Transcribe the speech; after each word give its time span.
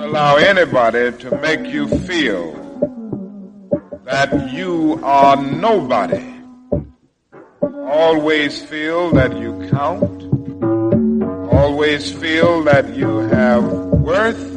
Don't 0.00 0.08
allow 0.08 0.36
anybody 0.36 1.12
to 1.18 1.36
make 1.42 1.66
you 1.66 1.86
feel 1.86 2.54
that 4.06 4.50
you 4.50 4.98
are 5.02 5.36
nobody. 5.36 6.24
Always 7.62 8.62
feel 8.62 9.10
that 9.10 9.36
you 9.36 9.68
count. 9.70 10.22
Always 11.52 12.10
feel 12.10 12.64
that 12.64 12.96
you 12.96 13.18
have 13.28 13.64
worth. 13.64 14.56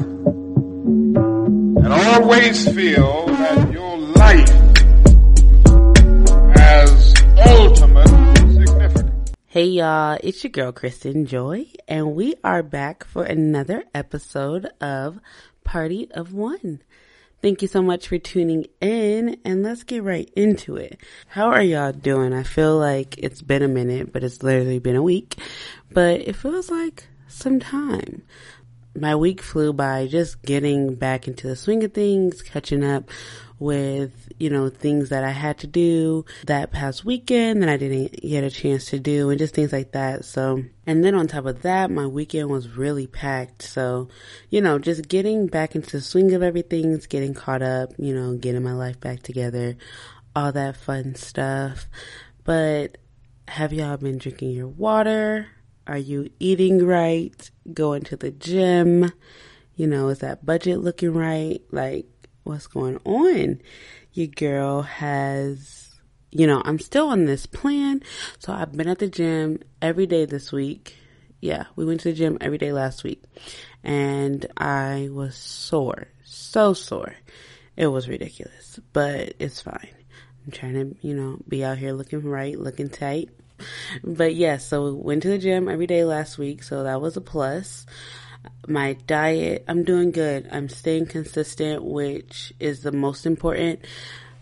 And 1.84 1.92
always 1.92 2.64
feel 2.74 3.26
that 3.26 3.70
your 3.70 3.98
life 3.98 4.48
has 6.56 7.14
ultimate. 7.46 7.93
Hey 9.54 9.66
y'all, 9.66 10.18
it's 10.20 10.42
your 10.42 10.50
girl 10.50 10.72
Kristin 10.72 11.28
Joy, 11.28 11.66
and 11.86 12.16
we 12.16 12.34
are 12.42 12.60
back 12.60 13.04
for 13.04 13.22
another 13.22 13.84
episode 13.94 14.68
of 14.80 15.20
Party 15.62 16.10
of 16.10 16.32
One. 16.34 16.82
Thank 17.40 17.62
you 17.62 17.68
so 17.68 17.80
much 17.80 18.08
for 18.08 18.18
tuning 18.18 18.66
in, 18.80 19.38
and 19.44 19.62
let's 19.62 19.84
get 19.84 20.02
right 20.02 20.28
into 20.34 20.74
it. 20.74 20.98
How 21.28 21.52
are 21.52 21.62
y'all 21.62 21.92
doing? 21.92 22.32
I 22.32 22.42
feel 22.42 22.76
like 22.76 23.16
it's 23.18 23.42
been 23.42 23.62
a 23.62 23.68
minute, 23.68 24.12
but 24.12 24.24
it's 24.24 24.42
literally 24.42 24.80
been 24.80 24.96
a 24.96 25.02
week, 25.04 25.36
but 25.88 26.22
it 26.22 26.34
feels 26.34 26.68
like 26.68 27.06
some 27.28 27.60
time 27.60 28.22
my 28.94 29.16
week 29.16 29.42
flew 29.42 29.72
by 29.72 30.06
just 30.06 30.42
getting 30.42 30.94
back 30.94 31.26
into 31.26 31.48
the 31.48 31.56
swing 31.56 31.82
of 31.84 31.92
things, 31.92 32.42
catching 32.42 32.84
up 32.84 33.10
with, 33.58 34.28
you 34.38 34.50
know, 34.50 34.68
things 34.68 35.08
that 35.08 35.24
I 35.24 35.30
had 35.30 35.58
to 35.58 35.66
do 35.66 36.24
that 36.46 36.70
past 36.70 37.04
weekend 37.04 37.62
that 37.62 37.68
I 37.68 37.76
didn't 37.76 38.20
get 38.20 38.44
a 38.44 38.50
chance 38.50 38.86
to 38.86 38.98
do 38.98 39.30
and 39.30 39.38
just 39.38 39.54
things 39.54 39.72
like 39.72 39.92
that. 39.92 40.24
So, 40.24 40.64
and 40.86 41.04
then 41.04 41.14
on 41.14 41.26
top 41.26 41.46
of 41.46 41.62
that, 41.62 41.90
my 41.90 42.06
weekend 42.06 42.50
was 42.50 42.68
really 42.68 43.06
packed. 43.06 43.62
So, 43.62 44.08
you 44.50 44.60
know, 44.60 44.78
just 44.78 45.08
getting 45.08 45.46
back 45.46 45.74
into 45.74 45.92
the 45.92 46.02
swing 46.02 46.32
of 46.34 46.42
everything, 46.42 47.00
getting 47.08 47.34
caught 47.34 47.62
up, 47.62 47.92
you 47.98 48.14
know, 48.14 48.36
getting 48.36 48.62
my 48.62 48.74
life 48.74 49.00
back 49.00 49.22
together, 49.22 49.76
all 50.36 50.52
that 50.52 50.76
fun 50.76 51.14
stuff. 51.14 51.86
But 52.44 52.98
have 53.48 53.72
y'all 53.72 53.96
been 53.96 54.18
drinking 54.18 54.50
your 54.50 54.68
water? 54.68 55.48
Are 55.86 55.98
you 55.98 56.30
eating 56.40 56.86
right? 56.86 57.50
Going 57.72 58.02
to 58.04 58.16
the 58.16 58.30
gym? 58.30 59.12
You 59.76 59.86
know, 59.86 60.08
is 60.08 60.20
that 60.20 60.46
budget 60.46 60.80
looking 60.80 61.12
right? 61.12 61.60
Like, 61.70 62.06
what's 62.44 62.66
going 62.66 62.98
on? 63.04 63.60
Your 64.12 64.28
girl 64.28 64.82
has, 64.82 65.90
you 66.30 66.46
know, 66.46 66.62
I'm 66.64 66.78
still 66.78 67.08
on 67.08 67.26
this 67.26 67.46
plan. 67.46 68.02
So 68.38 68.52
I've 68.52 68.72
been 68.72 68.88
at 68.88 68.98
the 68.98 69.08
gym 69.08 69.60
every 69.82 70.06
day 70.06 70.24
this 70.24 70.52
week. 70.52 70.96
Yeah, 71.40 71.64
we 71.76 71.84
went 71.84 72.00
to 72.00 72.10
the 72.10 72.16
gym 72.16 72.38
every 72.40 72.58
day 72.58 72.72
last 72.72 73.04
week. 73.04 73.22
And 73.82 74.46
I 74.56 75.10
was 75.12 75.34
sore. 75.34 76.08
So 76.24 76.72
sore. 76.72 77.14
It 77.76 77.88
was 77.88 78.08
ridiculous, 78.08 78.78
but 78.92 79.34
it's 79.38 79.60
fine. 79.60 79.94
I'm 80.46 80.52
trying 80.52 80.74
to, 80.74 81.06
you 81.06 81.14
know, 81.14 81.38
be 81.46 81.64
out 81.64 81.76
here 81.76 81.92
looking 81.92 82.22
right, 82.22 82.58
looking 82.58 82.88
tight 82.88 83.30
but 84.02 84.34
yes, 84.34 84.62
yeah, 84.62 84.66
so 84.68 84.94
went 84.94 85.22
to 85.22 85.28
the 85.28 85.38
gym 85.38 85.68
every 85.68 85.86
day 85.86 86.04
last 86.04 86.38
week, 86.38 86.62
so 86.62 86.82
that 86.82 87.00
was 87.00 87.16
a 87.16 87.20
plus. 87.20 87.86
My 88.66 88.94
diet, 89.06 89.64
I'm 89.68 89.84
doing 89.84 90.10
good. 90.10 90.48
I'm 90.52 90.68
staying 90.68 91.06
consistent, 91.06 91.82
which 91.82 92.52
is 92.60 92.82
the 92.82 92.92
most 92.92 93.26
important. 93.26 93.80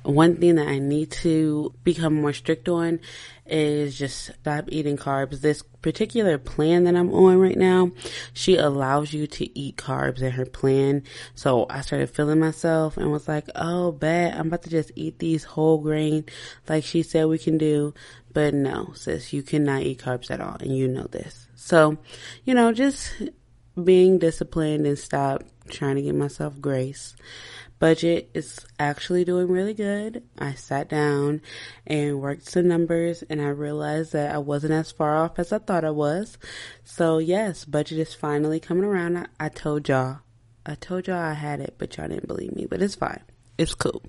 One 0.04 0.36
thing 0.36 0.56
that 0.56 0.68
I 0.68 0.78
need 0.78 1.10
to 1.22 1.74
become 1.84 2.14
more 2.14 2.32
strict 2.32 2.68
on 2.68 3.00
is 3.46 3.96
just 3.96 4.32
stop 4.34 4.64
eating 4.68 4.96
carbs. 4.96 5.40
This 5.40 5.62
particular 5.62 6.38
plan 6.38 6.84
that 6.84 6.96
I'm 6.96 7.12
on 7.12 7.38
right 7.38 7.56
now, 7.56 7.92
she 8.32 8.56
allows 8.56 9.12
you 9.12 9.26
to 9.26 9.58
eat 9.58 9.76
carbs 9.76 10.20
in 10.20 10.32
her 10.32 10.46
plan. 10.46 11.02
So 11.34 11.66
I 11.68 11.82
started 11.82 12.10
feeling 12.10 12.40
myself 12.40 12.96
and 12.96 13.12
was 13.12 13.28
like, 13.28 13.48
oh, 13.54 13.92
bet 13.92 14.34
I'm 14.34 14.48
about 14.48 14.62
to 14.62 14.70
just 14.70 14.92
eat 14.96 15.18
these 15.18 15.44
whole 15.44 15.78
grain 15.78 16.24
like 16.68 16.84
she 16.84 17.02
said 17.02 17.26
we 17.26 17.38
can 17.38 17.58
do. 17.58 17.94
But 18.32 18.54
no, 18.54 18.92
sis, 18.94 19.32
you 19.32 19.42
cannot 19.42 19.82
eat 19.82 20.00
carbs 20.00 20.30
at 20.30 20.40
all, 20.40 20.56
and 20.58 20.74
you 20.74 20.88
know 20.88 21.06
this. 21.10 21.48
So, 21.54 21.98
you 22.44 22.54
know, 22.54 22.72
just 22.72 23.12
being 23.82 24.18
disciplined 24.18 24.86
and 24.86 24.98
stop 24.98 25.42
trying 25.68 25.96
to 25.96 26.02
give 26.02 26.14
myself 26.14 26.60
grace. 26.60 27.14
Budget 27.82 28.30
is 28.32 28.60
actually 28.78 29.24
doing 29.24 29.48
really 29.48 29.74
good. 29.74 30.22
I 30.38 30.54
sat 30.54 30.88
down 30.88 31.42
and 31.84 32.20
worked 32.20 32.48
some 32.48 32.68
numbers 32.68 33.24
and 33.28 33.42
I 33.42 33.48
realized 33.48 34.12
that 34.12 34.32
I 34.32 34.38
wasn't 34.38 34.74
as 34.74 34.92
far 34.92 35.16
off 35.16 35.36
as 35.40 35.52
I 35.52 35.58
thought 35.58 35.84
I 35.84 35.90
was. 35.90 36.38
So 36.84 37.18
yes, 37.18 37.64
budget 37.64 37.98
is 37.98 38.14
finally 38.14 38.60
coming 38.60 38.84
around. 38.84 39.16
I, 39.16 39.26
I 39.40 39.48
told 39.48 39.88
y'all. 39.88 40.18
I 40.64 40.76
told 40.76 41.08
y'all 41.08 41.16
I 41.16 41.32
had 41.32 41.58
it, 41.58 41.74
but 41.76 41.96
y'all 41.96 42.06
didn't 42.06 42.28
believe 42.28 42.54
me, 42.54 42.66
but 42.66 42.80
it's 42.80 42.94
fine. 42.94 43.22
It's 43.58 43.74
cool. 43.74 44.00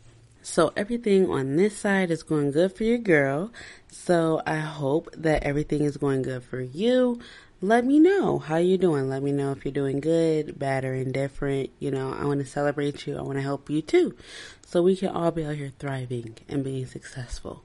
So 0.44 0.74
everything 0.76 1.30
on 1.30 1.56
this 1.56 1.76
side 1.78 2.12
is 2.12 2.22
going 2.22 2.52
good 2.52 2.76
for 2.76 2.84
your 2.84 2.98
girl. 2.98 3.52
So 3.90 4.42
I 4.46 4.58
hope 4.58 5.09
that 5.18 5.44
everything 5.44 5.84
is 5.84 5.98
going 5.98 6.22
good 6.22 6.44
for 6.44 6.62
you. 6.62 7.20
Let 7.62 7.86
me 7.86 7.98
know 7.98 8.40
how 8.40 8.58
you're 8.58 8.78
doing. 8.78 9.08
Let 9.08 9.24
me 9.24 9.31
know 9.31 9.54
if 9.54 9.64
you're 9.64 9.72
doing 9.72 10.02
good, 10.02 10.59
bad, 10.59 10.84
or 10.84 10.94
indifferent. 10.94 11.70
You 11.80 11.92
know, 11.92 12.14
I 12.14 12.26
want 12.26 12.42
to 12.42 12.46
celebrate 12.46 13.08
you. 13.08 13.18
I 13.18 13.22
want 13.22 13.38
to 13.38 13.42
help 13.42 13.70
you 13.70 13.81
too. 13.81 14.18
So 14.66 14.84
we 14.84 14.98
can 14.98 15.09
all 15.09 15.31
be 15.31 15.46
out 15.46 15.56
here 15.56 15.72
thriving 15.80 16.36
and 16.50 16.62
being 16.62 16.88
successful. 16.88 17.64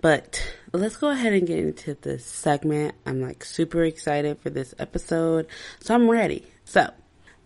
But 0.00 0.42
let's 0.72 0.96
go 0.96 1.10
ahead 1.10 1.34
and 1.34 1.46
get 1.46 1.58
into 1.58 1.94
this 1.94 2.24
segment. 2.24 2.94
I'm 3.04 3.20
like 3.20 3.44
super 3.44 3.84
excited 3.84 4.38
for 4.38 4.48
this 4.48 4.74
episode. 4.78 5.46
So 5.80 5.94
I'm 5.94 6.08
ready. 6.08 6.46
So 6.64 6.90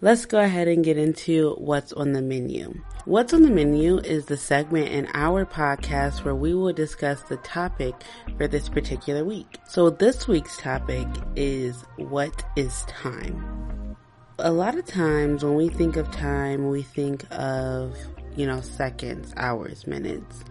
let's 0.03 0.27
go 0.27 0.41
ahead 0.41 0.67
and 0.67 0.85
get 0.85 0.99
into 0.99 1.55
what's 1.59 1.93
on 1.93 2.13
the 2.13 2.21
menu. 2.21 2.75
What's 3.05 3.33
on 3.33 3.43
the 3.43 3.51
menu 3.51 3.99
is 3.99 4.27
the 4.27 4.37
segment 4.37 4.89
in 4.89 5.07
our 5.15 5.47
podcast 5.47 6.25
where 6.25 6.35
we 6.35 6.55
will 6.55 6.73
discuss 6.73 7.23
the 7.23 7.37
topic 7.39 7.95
for 8.37 8.49
this 8.49 8.69
particular 8.69 9.25
week. 9.25 9.59
So 9.69 9.91
this 9.91 10.27
week's 10.27 10.57
topic 10.57 11.07
is 11.37 11.85
what 11.97 12.45
is 12.57 12.83
time? 12.89 13.97
A 14.41 14.51
lot 14.51 14.77
of 14.77 14.87
times 14.87 15.45
when 15.45 15.55
we 15.55 15.69
think 15.69 15.97
of 15.97 16.11
time, 16.11 16.69
we 16.69 16.83
think 16.83 17.25
of, 17.31 17.97
you 18.35 18.45
know, 18.45 18.61
seconds, 18.61 19.33
hours, 19.37 19.87
minutes. 19.87 20.43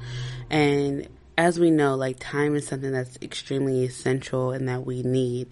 And 0.49 1.09
as 1.37 1.59
we 1.59 1.71
know, 1.71 1.95
like 1.95 2.17
time 2.19 2.55
is 2.55 2.67
something 2.67 2.91
that's 2.91 3.17
extremely 3.21 3.85
essential 3.85 4.51
and 4.51 4.67
that 4.67 4.85
we 4.85 5.03
need. 5.03 5.49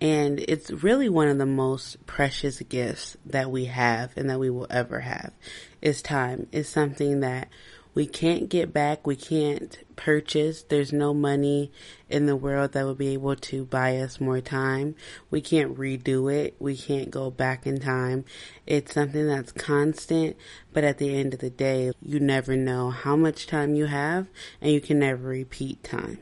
And 0.00 0.40
it's 0.40 0.70
really 0.70 1.08
one 1.08 1.28
of 1.28 1.38
the 1.38 1.46
most 1.46 2.04
precious 2.06 2.60
gifts 2.60 3.16
that 3.26 3.50
we 3.50 3.66
have 3.66 4.16
and 4.16 4.28
that 4.30 4.40
we 4.40 4.50
will 4.50 4.66
ever 4.70 5.00
have 5.00 5.32
is 5.80 6.02
time. 6.02 6.46
It's 6.52 6.68
something 6.68 7.20
that 7.20 7.48
we 7.94 8.06
can't 8.06 8.48
get 8.48 8.72
back. 8.72 9.06
We 9.06 9.16
can't 9.16 9.76
purchase. 9.96 10.62
There's 10.62 10.92
no 10.92 11.12
money 11.12 11.72
in 12.08 12.26
the 12.26 12.36
world 12.36 12.72
that 12.72 12.86
would 12.86 12.98
be 12.98 13.14
able 13.14 13.36
to 13.36 13.64
buy 13.64 13.98
us 13.98 14.20
more 14.20 14.40
time. 14.40 14.94
We 15.30 15.40
can't 15.40 15.76
redo 15.76 16.32
it. 16.32 16.54
We 16.58 16.76
can't 16.76 17.10
go 17.10 17.30
back 17.30 17.66
in 17.66 17.80
time. 17.80 18.24
It's 18.66 18.94
something 18.94 19.26
that's 19.26 19.52
constant, 19.52 20.36
but 20.72 20.84
at 20.84 20.98
the 20.98 21.16
end 21.16 21.34
of 21.34 21.40
the 21.40 21.50
day, 21.50 21.92
you 22.00 22.20
never 22.20 22.56
know 22.56 22.90
how 22.90 23.16
much 23.16 23.46
time 23.46 23.74
you 23.74 23.86
have 23.86 24.28
and 24.60 24.70
you 24.70 24.80
can 24.80 25.00
never 25.00 25.28
repeat 25.28 25.82
time. 25.82 26.18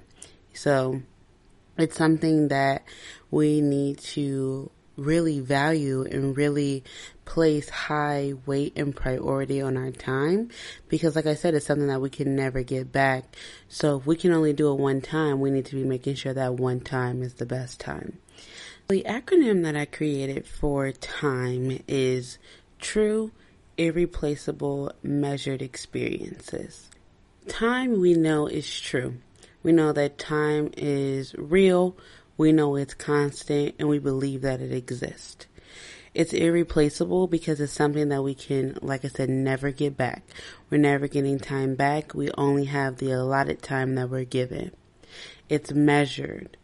So 0.54 1.02
it's 1.76 1.96
something 1.96 2.48
that 2.48 2.84
we 3.30 3.60
need 3.60 3.98
to 3.98 4.70
really 4.98 5.40
value 5.40 6.02
and 6.02 6.36
really 6.36 6.84
place 7.24 7.68
high 7.68 8.32
weight 8.46 8.72
and 8.76 8.96
priority 8.96 9.60
on 9.60 9.76
our 9.76 9.90
time 9.90 10.50
because 10.88 11.14
like 11.14 11.26
I 11.26 11.34
said 11.34 11.54
it's 11.54 11.66
something 11.66 11.88
that 11.88 12.00
we 12.00 12.10
can 12.10 12.34
never 12.34 12.62
get 12.62 12.90
back. 12.90 13.36
So 13.68 13.98
if 13.98 14.06
we 14.06 14.16
can 14.16 14.32
only 14.32 14.52
do 14.52 14.72
it 14.72 14.80
one 14.80 15.00
time, 15.00 15.40
we 15.40 15.50
need 15.50 15.66
to 15.66 15.76
be 15.76 15.84
making 15.84 16.16
sure 16.16 16.34
that 16.34 16.54
one 16.54 16.80
time 16.80 17.22
is 17.22 17.34
the 17.34 17.46
best 17.46 17.78
time. 17.80 18.18
The 18.88 19.04
acronym 19.06 19.62
that 19.64 19.76
I 19.76 19.84
created 19.84 20.46
for 20.46 20.90
time 20.92 21.78
is 21.86 22.38
true, 22.78 23.32
irreplaceable, 23.76 24.92
measured 25.02 25.60
experiences. 25.60 26.88
Time 27.48 28.00
we 28.00 28.14
know 28.14 28.46
is 28.46 28.80
true. 28.80 29.16
We 29.62 29.72
know 29.72 29.92
that 29.92 30.18
time 30.18 30.70
is 30.76 31.34
real, 31.36 31.96
we 32.38 32.52
know 32.52 32.76
it's 32.76 32.94
constant 32.94 33.74
and 33.78 33.88
we 33.88 33.98
believe 33.98 34.40
that 34.42 34.62
it 34.62 34.72
exists. 34.72 35.46
It's 36.14 36.32
irreplaceable 36.32 37.26
because 37.26 37.60
it's 37.60 37.72
something 37.72 38.08
that 38.08 38.22
we 38.22 38.34
can, 38.34 38.78
like 38.80 39.04
I 39.04 39.08
said, 39.08 39.28
never 39.28 39.70
get 39.70 39.96
back. 39.96 40.22
We're 40.70 40.78
never 40.78 41.06
getting 41.06 41.38
time 41.38 41.74
back. 41.74 42.14
We 42.14 42.30
only 42.38 42.64
have 42.64 42.96
the 42.96 43.12
allotted 43.12 43.60
time 43.60 43.94
that 43.96 44.08
we're 44.08 44.24
given. 44.24 44.72
It's 45.48 45.72
measured. 45.72 46.56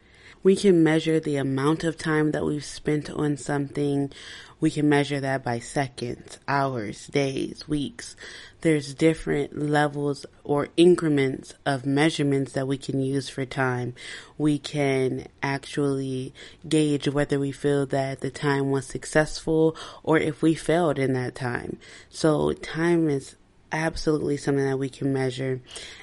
We 0.44 0.56
can 0.56 0.82
measure 0.85 1.19
the 1.19 1.37
amount 1.37 1.85
of 1.85 1.96
time 1.96 2.32
that 2.32 2.44
we've 2.44 2.62
spent 2.62 3.08
on 3.08 3.38
something. 3.38 4.12
we 4.61 4.70
can 4.70 4.88
measure 4.88 5.20
that 5.20 5.43
by 5.43 5.58
seconds, 5.58 6.38
hours, 6.46 7.06
days, 7.08 7.67
weeks. 7.67 8.14
There's 8.61 8.94
different 8.94 9.58
levels 9.58 10.25
or 10.43 10.69
increments 10.76 11.55
of 11.67 11.87
measurements 11.87 12.52
that 12.52 12.69
we 12.69 12.76
can 12.79 13.00
use 13.00 13.29
for 13.29 13.46
time. 13.46 13.94
We 14.38 14.58
can 14.58 15.29
actually 15.43 16.35
gauge 16.69 17.08
whether 17.08 17.38
we 17.38 17.50
feel 17.50 17.87
that 17.87 18.20
the 18.20 18.31
time 18.31 18.70
was 18.70 18.87
successful 18.87 19.75
or 20.02 20.19
if 20.19 20.43
we 20.43 20.55
failed 20.55 20.99
in 20.99 21.14
that 21.14 21.35
time. 21.35 21.79
So 22.11 22.52
time 22.52 23.08
is 23.08 23.37
absolutely 23.75 24.37
something 24.37 24.65
that 24.65 24.79
we 24.79 24.88
can 24.88 25.12
measure. 25.12 25.61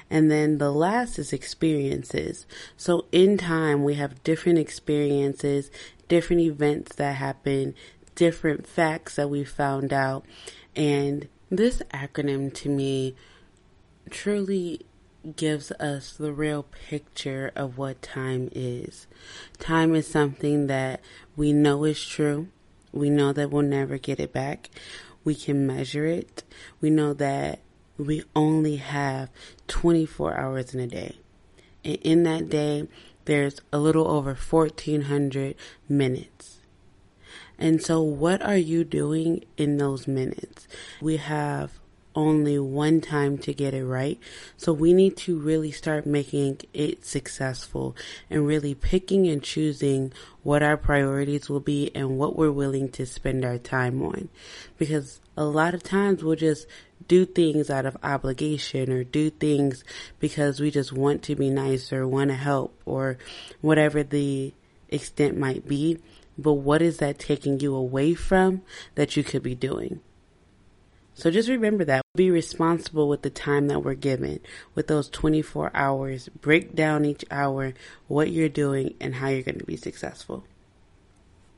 And 0.10 0.30
then 0.30 0.58
the 0.58 0.72
last 0.72 1.18
is 1.18 1.34
experiences. 1.34 2.46
So 2.78 3.06
in 3.12 3.38
time, 3.38 3.84
we 3.84 3.96
have 3.96 4.24
different 4.24 4.60
experiences, 4.60 5.72
different 6.08 6.42
events 6.42 6.96
that 6.98 7.16
happen, 7.16 7.74
different 8.14 8.68
facts 8.68 9.16
that 9.16 9.30
we 9.30 9.46
found 9.46 9.94
out. 9.94 10.26
And 10.76 11.30
this 11.50 11.82
acronym 11.94 12.54
to 12.56 12.70
me 12.70 13.16
truly 14.10 14.86
gives 15.36 15.72
us 15.74 16.14
the 16.14 16.34
real 16.34 16.64
picture 16.64 17.52
of 17.56 17.78
what 17.78 18.02
time 18.02 18.50
is. 18.54 19.08
Time 19.60 19.96
is 19.96 20.08
something 20.08 20.68
that 20.68 21.00
we 21.36 21.54
know 21.54 21.86
is 21.86 22.04
true. 22.04 22.50
We 22.92 23.10
know 23.10 23.32
that 23.32 23.50
we'll 23.50 23.62
never 23.62 23.98
get 23.98 24.20
it 24.20 24.34
back. 24.34 24.70
We 25.24 25.36
can 25.36 25.68
measure 25.68 26.06
it. 26.06 26.44
We 26.80 26.90
know 26.90 27.14
that 27.14 27.60
we 27.98 28.24
only 28.36 28.78
have 28.78 29.30
24 29.68 30.38
hours 30.38 30.74
in 30.74 30.80
a 30.80 30.88
day. 30.88 31.18
And 31.84 31.98
in 31.98 32.24
that 32.24 32.50
day, 32.50 32.88
there's 33.26 33.62
a 33.72 33.80
little 33.80 34.08
over 34.08 34.34
1400 34.34 35.56
minutes. 35.88 36.60
And 37.58 37.82
so, 37.82 38.02
what 38.02 38.42
are 38.42 38.58
you 38.58 38.84
doing 38.84 39.46
in 39.56 39.78
those 39.78 40.08
minutes? 40.08 40.68
We 41.00 41.18
have 41.18 41.81
only 42.16 42.60
one 42.60 43.02
time 43.02 43.38
to 43.40 43.54
get 43.54 43.74
it 43.74 43.86
right. 43.86 44.20
So 44.58 44.74
we 44.74 44.94
need 44.94 45.18
to 45.18 45.40
really 45.40 45.72
start 45.72 46.06
making 46.06 46.62
it 46.74 47.06
successful 47.06 47.96
and 48.30 48.46
really 48.46 48.76
picking 48.76 49.28
and 49.28 49.42
choosing 49.42 50.12
what 50.44 50.64
our 50.64 50.78
priorities 50.78 51.50
will 51.50 51.60
be 51.60 51.92
and 51.96 52.18
what 52.18 52.36
we're 52.36 52.52
willing 52.52 52.90
to 52.90 53.06
spend 53.06 53.46
our 53.46 53.58
time 53.58 54.02
on. 54.02 54.30
Because 54.78 55.20
a 55.38 55.46
lot 55.46 55.74
of 55.74 55.84
times 55.84 56.24
we'll 56.24 56.36
just 56.36 56.68
do 57.08 57.26
things 57.26 57.70
out 57.70 57.86
of 57.86 57.98
obligation 58.04 58.92
or 58.92 59.04
do 59.04 59.30
things 59.30 59.84
because 60.20 60.60
we 60.60 60.72
just 60.72 60.94
want 60.94 61.24
to 61.24 61.36
be 61.36 61.50
nice 61.50 61.92
or 61.92 62.08
want 62.08 62.30
to 62.30 62.36
help 62.36 62.80
or 62.86 63.18
whatever 63.62 64.04
the 64.04 64.54
extent 64.90 65.38
might 65.38 65.68
be. 65.68 65.98
But 66.38 66.54
what 66.54 66.82
is 66.82 66.98
that 66.98 67.20
taking 67.20 67.60
you 67.60 67.76
away 67.76 68.14
from 68.14 68.62
that 68.96 69.16
you 69.16 69.24
could 69.24 69.44
be 69.44 69.56
doing? 69.56 70.02
So 71.14 71.30
just 71.30 71.50
remember 71.50 71.86
that. 71.86 72.02
Be 72.16 72.32
responsible 72.32 73.08
with 73.08 73.22
the 73.22 73.30
time 73.30 73.68
that 73.68 73.84
we're 73.84 73.94
given, 73.94 74.40
with 74.76 74.88
those 74.88 75.10
24 75.10 75.72
hours. 75.74 76.30
Break 76.30 76.76
down 76.76 77.06
each 77.06 77.26
hour, 77.30 77.74
what 78.08 78.32
you're 78.32 78.50
doing, 78.50 78.96
and 79.00 79.16
how 79.16 79.30
you're 79.30 79.44
going 79.44 79.60
to 79.60 79.66
be 79.66 79.78
successful. 79.78 80.44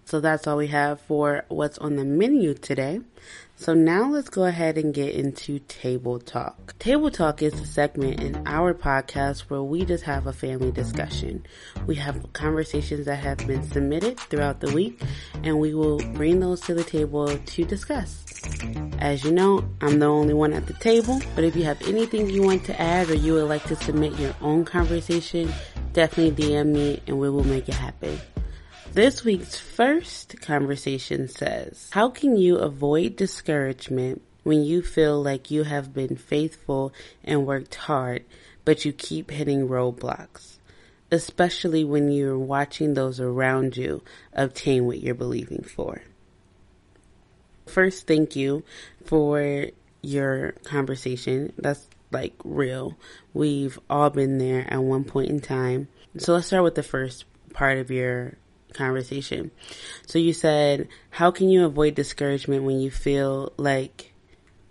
So 0.06 0.20
that's 0.20 0.48
all 0.48 0.58
we 0.58 0.68
have 0.68 1.00
for 1.02 1.46
what's 1.48 1.78
on 1.78 1.96
the 1.96 2.04
menu 2.04 2.54
today. 2.54 3.02
So 3.64 3.74
now 3.74 4.10
let's 4.10 4.28
go 4.28 4.44
ahead 4.44 4.78
and 4.78 4.94
get 4.94 5.16
into 5.16 5.60
Table 5.60 6.20
Talk. 6.20 6.78
Table 6.80 7.10
Talk 7.10 7.42
is 7.42 7.54
a 7.54 7.66
segment 7.66 8.20
in 8.20 8.46
our 8.46 8.74
podcast 8.74 9.44
where 9.44 9.64
we 9.64 9.86
just 9.86 10.04
have 10.04 10.28
a 10.28 10.34
family 10.34 10.70
discussion. 10.70 11.46
We 11.86 11.96
have 11.96 12.34
conversations 12.34 13.06
that 13.06 13.16
have 13.16 13.38
been 13.48 13.64
submitted 13.64 14.20
throughout 14.20 14.60
the 14.60 14.74
week 14.74 15.02
and 15.46 15.62
we 15.62 15.74
will 15.74 16.00
bring 16.12 16.42
those 16.42 16.60
to 16.64 16.74
the 16.74 16.84
table 16.84 17.38
to 17.38 17.64
discuss. 17.64 18.26
As 19.00 19.24
you 19.24 19.32
know, 19.32 19.66
I'm 19.80 19.98
the 19.98 20.08
only 20.08 20.34
one 20.34 20.52
at 20.52 20.68
the 20.68 20.74
table, 20.74 21.22
but 21.34 21.46
if 21.46 21.56
you 21.56 21.64
have 21.64 21.82
anything 21.88 22.30
you 22.30 22.44
want 22.44 22.66
to 22.66 22.82
add 22.82 23.10
or 23.12 23.16
you 23.16 23.36
would 23.36 23.48
like 23.48 23.64
to 23.68 23.78
submit 23.78 24.20
your 24.20 24.36
own 24.42 24.66
conversation, 24.66 25.50
definitely 25.94 26.48
DM 26.48 26.68
me 26.74 27.02
and 27.08 27.18
we 27.18 27.30
will 27.30 27.46
make 27.46 27.70
it 27.70 27.76
happen. 27.76 28.20
This 28.94 29.24
week's 29.24 29.58
first 29.58 30.40
conversation 30.40 31.28
says, 31.28 31.90
How 31.94 32.10
can 32.10 32.38
you 32.38 32.58
avoid 32.58 33.16
discouragement 33.16 34.22
when 34.44 34.64
you 34.64 34.84
feel 34.84 35.20
like 35.20 35.50
you 35.50 35.64
have 35.64 35.96
been 35.96 36.16
faithful 36.16 36.94
and 37.24 37.48
worked 37.48 37.74
hard, 37.74 38.24
but 38.66 38.86
you 38.86 38.94
keep 38.94 39.32
hitting 39.32 39.68
roadblocks? 39.68 40.58
Especially 41.10 41.84
when 41.84 42.12
you're 42.12 42.38
watching 42.38 42.94
those 42.94 43.20
around 43.20 43.78
you 43.78 44.04
obtain 44.32 44.86
what 44.86 45.02
you're 45.02 45.16
believing 45.16 45.64
for. 45.64 46.04
First, 47.66 48.06
thank 48.06 48.36
you 48.36 48.62
for 49.04 49.70
your 50.04 50.52
conversation. 50.66 51.52
That's 51.58 51.88
like 52.12 52.36
real. 52.44 52.96
We've 53.34 53.80
all 53.90 54.12
been 54.12 54.38
there 54.38 54.72
at 54.72 54.84
one 54.84 55.04
point 55.04 55.32
in 55.32 55.40
time. 55.40 55.88
So 56.20 56.36
let's 56.36 56.46
start 56.46 56.64
with 56.64 56.76
the 56.76 56.84
first 56.84 57.26
part 57.54 57.80
of 57.80 57.90
your 57.90 58.36
conversation. 58.74 59.52
So 60.06 60.20
you 60.20 60.34
said, 60.34 60.88
how 61.12 61.32
can 61.32 61.50
you 61.50 61.66
avoid 61.66 61.96
discouragement 61.96 62.64
when 62.64 62.80
you 62.80 62.92
feel 62.92 63.54
like 63.58 64.14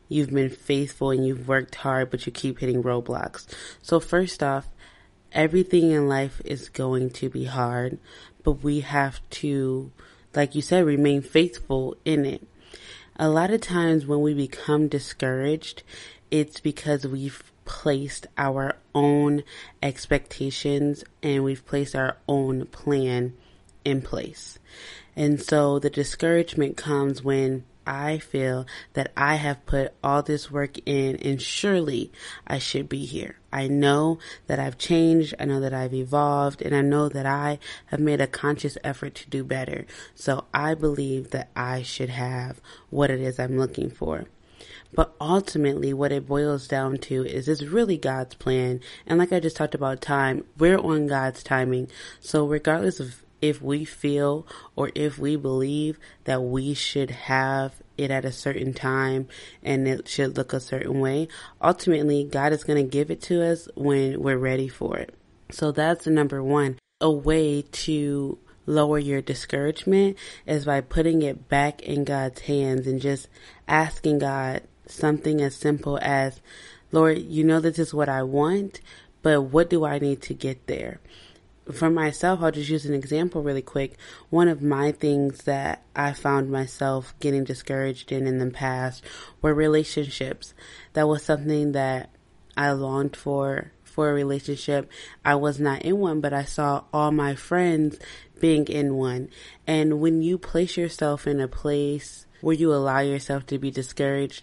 you've 0.08 0.30
been 0.30 0.50
faithful 0.50 1.10
and 1.10 1.26
you've 1.26 1.48
worked 1.48 1.76
hard, 1.76 2.10
but 2.10 2.26
you 2.26 2.32
keep 2.32 2.58
hitting 2.58 2.82
roadblocks? 2.82 3.46
So 3.82 4.00
first 4.00 4.42
off, 4.42 4.68
everything 5.32 5.90
in 5.90 6.08
life 6.08 6.40
is 6.44 6.68
going 6.68 7.10
to 7.10 7.28
be 7.28 7.44
hard, 7.44 7.98
but 8.42 8.62
we 8.62 8.80
have 8.80 9.20
to, 9.30 9.90
like 10.34 10.54
you 10.54 10.62
said, 10.62 10.84
remain 10.84 11.22
faithful 11.22 11.96
in 12.04 12.24
it. 12.24 12.46
A 13.16 13.28
lot 13.28 13.50
of 13.50 13.60
times 13.60 14.06
when 14.06 14.20
we 14.20 14.34
become 14.34 14.88
discouraged, 14.88 15.82
it's 16.30 16.60
because 16.60 17.06
we've 17.06 17.42
placed 17.64 18.26
our 18.36 18.76
own 18.94 19.42
expectations 19.82 21.04
and 21.22 21.44
we've 21.44 21.64
placed 21.66 21.94
our 21.94 22.16
own 22.26 22.66
plan 22.66 23.34
in 23.84 24.02
place. 24.02 24.58
And 25.14 25.40
so 25.40 25.78
the 25.78 25.90
discouragement 25.90 26.76
comes 26.76 27.22
when 27.22 27.64
I 27.86 28.18
feel 28.18 28.66
that 28.92 29.12
I 29.16 29.34
have 29.36 29.66
put 29.66 29.92
all 30.02 30.22
this 30.22 30.50
work 30.50 30.78
in 30.86 31.16
and 31.16 31.42
surely 31.42 32.12
I 32.46 32.58
should 32.58 32.88
be 32.88 33.04
here. 33.04 33.36
I 33.52 33.66
know 33.68 34.18
that 34.46 34.58
I've 34.58 34.78
changed. 34.78 35.34
I 35.38 35.44
know 35.44 35.60
that 35.60 35.74
I've 35.74 35.94
evolved 35.94 36.62
and 36.62 36.74
I 36.74 36.80
know 36.80 37.08
that 37.08 37.26
I 37.26 37.58
have 37.86 38.00
made 38.00 38.20
a 38.20 38.26
conscious 38.26 38.78
effort 38.84 39.14
to 39.16 39.30
do 39.30 39.44
better. 39.44 39.84
So 40.14 40.44
I 40.54 40.74
believe 40.74 41.30
that 41.30 41.50
I 41.56 41.82
should 41.82 42.10
have 42.10 42.60
what 42.90 43.10
it 43.10 43.20
is 43.20 43.38
I'm 43.38 43.58
looking 43.58 43.90
for. 43.90 44.26
But 44.94 45.14
ultimately, 45.20 45.94
what 45.94 46.12
it 46.12 46.28
boils 46.28 46.68
down 46.68 46.98
to 46.98 47.24
is 47.24 47.48
it's 47.48 47.62
really 47.62 47.96
God's 47.96 48.34
plan. 48.34 48.80
And 49.06 49.18
like 49.18 49.32
I 49.32 49.40
just 49.40 49.56
talked 49.56 49.74
about 49.74 50.02
time, 50.02 50.44
we're 50.58 50.78
on 50.78 51.06
God's 51.06 51.42
timing. 51.42 51.88
So 52.20 52.46
regardless 52.46 53.00
of 53.00 53.22
if 53.42 53.60
we 53.60 53.84
feel 53.84 54.46
or 54.76 54.90
if 54.94 55.18
we 55.18 55.36
believe 55.36 55.98
that 56.24 56.40
we 56.40 56.72
should 56.72 57.10
have 57.10 57.74
it 57.98 58.10
at 58.10 58.24
a 58.24 58.32
certain 58.32 58.72
time 58.72 59.28
and 59.62 59.86
it 59.86 60.08
should 60.08 60.36
look 60.36 60.52
a 60.52 60.60
certain 60.60 61.00
way, 61.00 61.28
ultimately 61.60 62.24
God 62.24 62.52
is 62.52 62.64
going 62.64 62.82
to 62.82 62.90
give 62.90 63.10
it 63.10 63.20
to 63.22 63.44
us 63.44 63.68
when 63.74 64.22
we're 64.22 64.38
ready 64.38 64.68
for 64.68 64.96
it. 64.96 65.14
So 65.50 65.72
that's 65.72 66.06
number 66.06 66.42
one. 66.42 66.78
A 67.00 67.10
way 67.10 67.62
to 67.62 68.38
lower 68.64 68.98
your 68.98 69.20
discouragement 69.20 70.16
is 70.46 70.64
by 70.64 70.80
putting 70.80 71.22
it 71.22 71.48
back 71.48 71.82
in 71.82 72.04
God's 72.04 72.42
hands 72.42 72.86
and 72.86 73.00
just 73.00 73.28
asking 73.66 74.20
God 74.20 74.62
something 74.86 75.40
as 75.40 75.56
simple 75.56 75.98
as, 76.00 76.40
Lord, 76.92 77.18
you 77.18 77.42
know 77.42 77.58
this 77.58 77.80
is 77.80 77.92
what 77.92 78.08
I 78.08 78.22
want, 78.22 78.80
but 79.20 79.42
what 79.42 79.68
do 79.68 79.84
I 79.84 79.98
need 79.98 80.22
to 80.22 80.34
get 80.34 80.68
there? 80.68 81.00
For 81.70 81.90
myself, 81.90 82.42
I'll 82.42 82.50
just 82.50 82.70
use 82.70 82.86
an 82.86 82.94
example 82.94 83.42
really 83.42 83.62
quick. 83.62 83.96
One 84.30 84.48
of 84.48 84.62
my 84.62 84.92
things 84.92 85.44
that 85.44 85.82
I 85.94 86.12
found 86.12 86.50
myself 86.50 87.14
getting 87.20 87.44
discouraged 87.44 88.10
in 88.10 88.26
in 88.26 88.38
the 88.38 88.50
past 88.50 89.04
were 89.40 89.54
relationships. 89.54 90.54
That 90.94 91.06
was 91.06 91.22
something 91.22 91.72
that 91.72 92.10
I 92.56 92.72
longed 92.72 93.16
for 93.16 93.72
for 93.84 94.10
a 94.10 94.14
relationship. 94.14 94.90
I 95.24 95.34
was 95.36 95.60
not 95.60 95.82
in 95.82 95.98
one, 95.98 96.20
but 96.20 96.32
I 96.32 96.44
saw 96.44 96.84
all 96.92 97.12
my 97.12 97.34
friends 97.34 97.98
being 98.40 98.66
in 98.66 98.96
one. 98.96 99.28
And 99.66 100.00
when 100.00 100.22
you 100.22 100.38
place 100.38 100.76
yourself 100.76 101.26
in 101.26 101.40
a 101.40 101.48
place 101.48 102.26
where 102.40 102.56
you 102.56 102.72
allow 102.72 103.00
yourself 103.00 103.46
to 103.46 103.58
be 103.58 103.70
discouraged, 103.70 104.42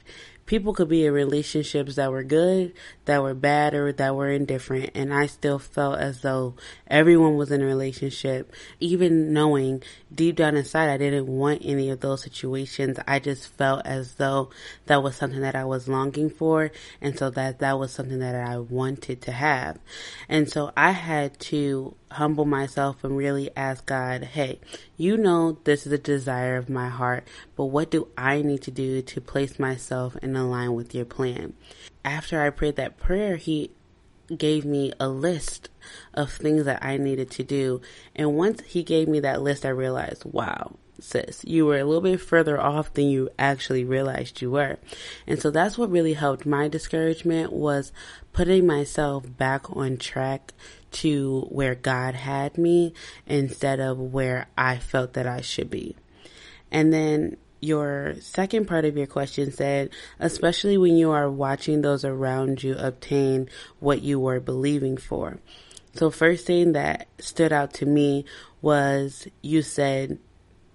people 0.50 0.74
could 0.74 0.90
be 0.90 1.06
in 1.06 1.14
relationships 1.14 1.96
that 1.96 2.10
were 2.10 2.24
good, 2.24 2.74
that 3.06 3.22
were 3.22 3.36
bad, 3.36 3.76
or 3.76 3.92
that 3.94 4.16
were 4.16 4.32
indifferent. 4.32 4.90
And 4.96 5.14
I 5.14 5.28
still 5.28 5.60
felt 5.60 6.00
as 6.00 6.22
though 6.22 6.56
everyone 6.88 7.38
was 7.38 7.52
in 7.52 7.62
a 7.62 7.66
relationship, 7.66 8.52
even 8.80 9.32
knowing 9.32 9.84
deep 10.14 10.38
down 10.38 10.58
inside 10.58 10.90
I 10.90 10.98
didn't 10.98 11.28
want 11.28 11.62
any 11.64 11.92
of 11.92 12.00
those 12.00 12.24
situations. 12.24 12.98
I 13.08 13.20
just 13.20 13.48
felt 13.48 13.86
as 13.86 14.16
though 14.16 14.50
that 14.88 15.04
was 15.04 15.16
something 15.16 15.42
that 15.42 15.56
I 15.56 15.66
was 15.66 15.88
longing 15.88 16.32
for. 16.32 16.72
And 17.00 17.16
so 17.16 17.30
that 17.30 17.60
that 17.60 17.78
was 17.78 17.92
something 17.92 18.18
that 18.18 18.34
I 18.34 18.58
wanted 18.58 19.22
to 19.22 19.32
have. 19.32 19.78
And 20.28 20.50
so 20.50 20.72
I 20.76 20.92
had 20.92 21.40
to 21.42 21.96
humble 22.12 22.46
myself 22.46 23.04
and 23.04 23.16
really 23.16 23.50
ask 23.56 23.86
God, 23.86 24.24
hey, 24.24 24.60
you 24.98 25.18
know 25.18 25.60
this 25.64 25.86
is 25.86 25.92
a 25.92 25.98
desire 25.98 26.58
of 26.58 26.70
my 26.70 26.90
heart, 26.90 27.28
but 27.56 27.66
what 27.66 27.92
do 27.92 28.08
I 28.18 28.42
need 28.42 28.62
to 28.64 28.72
do 28.72 29.02
to 29.02 29.22
place 29.22 29.60
myself 29.60 30.18
in 30.22 30.34
line 30.34 30.74
with 30.74 30.96
your 30.96 31.06
plan? 31.06 31.54
After 32.04 32.42
I 32.42 32.50
prayed 32.50 32.78
that 32.78 32.98
prayer, 32.98 33.36
He 33.36 33.72
gave 34.36 34.66
me 34.66 34.92
a 35.00 35.10
list 35.10 35.70
of 36.14 36.32
things 36.32 36.66
that 36.66 36.84
I 36.84 36.98
needed 36.98 37.32
to 37.32 37.44
do. 37.44 37.82
And 38.16 38.36
once 38.36 38.62
He 38.62 38.84
gave 38.84 39.08
me 39.08 39.20
that 39.22 39.42
list, 39.42 39.66
I 39.66 39.70
realized, 39.70 40.26
wow, 40.26 40.76
you 41.44 41.66
were 41.66 41.78
a 41.78 41.86
little 41.86 42.02
bit 42.02 42.22
further 42.22 42.60
off 42.60 42.94
than 42.94 43.10
you 43.10 43.30
actually 43.38 43.84
realized 43.84 44.42
you 44.42 44.52
were. 44.52 44.78
And 45.28 45.42
so 45.42 45.52
that's 45.52 45.78
what 45.78 45.92
really 45.92 46.14
helped 46.14 46.46
my 46.46 46.68
discouragement 46.68 47.54
was 47.54 47.92
putting 48.34 48.66
myself 48.66 49.26
back 49.38 49.76
on 49.76 49.98
track 49.98 50.54
to 50.92 51.42
where 51.50 51.76
God 51.76 52.16
had 52.16 52.58
me 52.58 52.94
instead 53.26 53.80
of 53.80 54.00
where 54.00 54.48
I 54.58 54.78
felt 54.78 55.14
that 55.14 55.28
I 55.28 55.42
should 55.42 55.70
be. 55.70 55.96
And 56.72 56.94
then 56.94 57.38
your 57.62 58.16
second 58.22 58.68
part 58.68 58.86
of 58.86 58.96
your 58.96 59.08
question 59.08 59.52
said, 59.52 59.90
especially 60.20 60.78
when 60.78 60.96
you 60.96 61.12
are 61.12 61.30
watching 61.30 61.82
those 61.82 62.06
around 62.06 62.64
you 62.64 62.76
obtain 62.76 63.50
what 63.80 64.02
you 64.02 64.20
were 64.20 64.40
believing 64.40 64.98
for. 64.98 65.40
So 65.94 66.10
first 66.10 66.46
thing 66.46 66.74
that 66.74 67.08
stood 67.20 67.52
out 67.52 67.74
to 67.76 67.86
me 67.86 68.26
was 68.62 69.28
you 69.42 69.62
said 69.62 70.20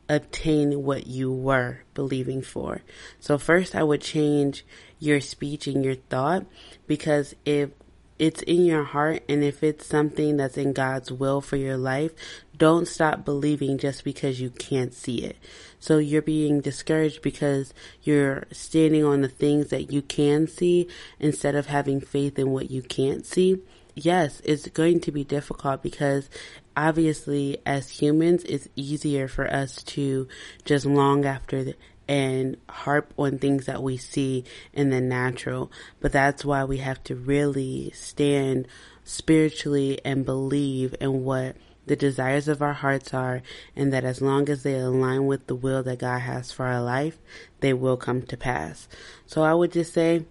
obtain 0.08 0.82
what 0.82 1.06
you 1.06 1.32
were 1.32 1.80
believing 1.94 2.42
for. 2.42 2.82
So 3.20 3.38
first 3.38 3.74
I 3.74 3.82
would 3.82 4.00
change 4.00 4.64
your 4.98 5.20
speech 5.20 5.66
and 5.66 5.84
your 5.84 5.94
thought 5.94 6.46
because 6.86 7.34
if 7.44 7.70
it's 8.18 8.42
in 8.42 8.64
your 8.64 8.84
heart 8.84 9.24
and 9.28 9.42
if 9.42 9.62
it's 9.62 9.86
something 9.86 10.36
that's 10.36 10.56
in 10.56 10.72
God's 10.72 11.10
will 11.10 11.40
for 11.40 11.56
your 11.56 11.76
life, 11.76 12.12
don't 12.56 12.86
stop 12.86 13.24
believing 13.24 13.76
just 13.76 14.04
because 14.04 14.40
you 14.40 14.50
can't 14.50 14.94
see 14.94 15.24
it. 15.24 15.36
So 15.80 15.98
you're 15.98 16.22
being 16.22 16.60
discouraged 16.60 17.22
because 17.22 17.74
you're 18.02 18.44
standing 18.52 19.04
on 19.04 19.22
the 19.22 19.28
things 19.28 19.68
that 19.70 19.92
you 19.92 20.00
can 20.00 20.46
see 20.46 20.88
instead 21.18 21.54
of 21.56 21.66
having 21.66 22.00
faith 22.00 22.38
in 22.38 22.50
what 22.50 22.70
you 22.70 22.82
can't 22.82 23.26
see. 23.26 23.60
Yes, 23.94 24.42
it's 24.44 24.68
going 24.68 25.00
to 25.00 25.12
be 25.12 25.22
difficult 25.22 25.82
because 25.82 26.28
obviously 26.76 27.58
as 27.64 27.88
humans, 27.88 28.42
it's 28.44 28.68
easier 28.74 29.28
for 29.28 29.46
us 29.48 29.82
to 29.84 30.26
just 30.64 30.84
long 30.84 31.24
after 31.24 31.74
and 32.08 32.56
harp 32.68 33.12
on 33.16 33.38
things 33.38 33.66
that 33.66 33.82
we 33.82 33.96
see 33.96 34.44
in 34.72 34.90
the 34.90 35.00
natural. 35.00 35.70
But 36.00 36.12
that's 36.12 36.44
why 36.44 36.64
we 36.64 36.78
have 36.78 37.02
to 37.04 37.14
really 37.14 37.92
stand 37.94 38.66
spiritually 39.04 40.00
and 40.04 40.24
believe 40.24 40.94
in 41.00 41.24
what 41.24 41.56
the 41.86 41.96
desires 41.96 42.48
of 42.48 42.62
our 42.62 42.72
hearts 42.72 43.12
are, 43.12 43.42
and 43.76 43.92
that 43.92 44.04
as 44.04 44.22
long 44.22 44.48
as 44.48 44.62
they 44.62 44.78
align 44.78 45.26
with 45.26 45.46
the 45.46 45.54
will 45.54 45.82
that 45.82 45.98
God 45.98 46.20
has 46.20 46.50
for 46.50 46.64
our 46.64 46.82
life, 46.82 47.18
they 47.60 47.74
will 47.74 47.98
come 47.98 48.22
to 48.22 48.36
pass. 48.38 48.88
So 49.26 49.42
I 49.42 49.52
would 49.52 49.72
just 49.72 49.92
say, 49.92 50.24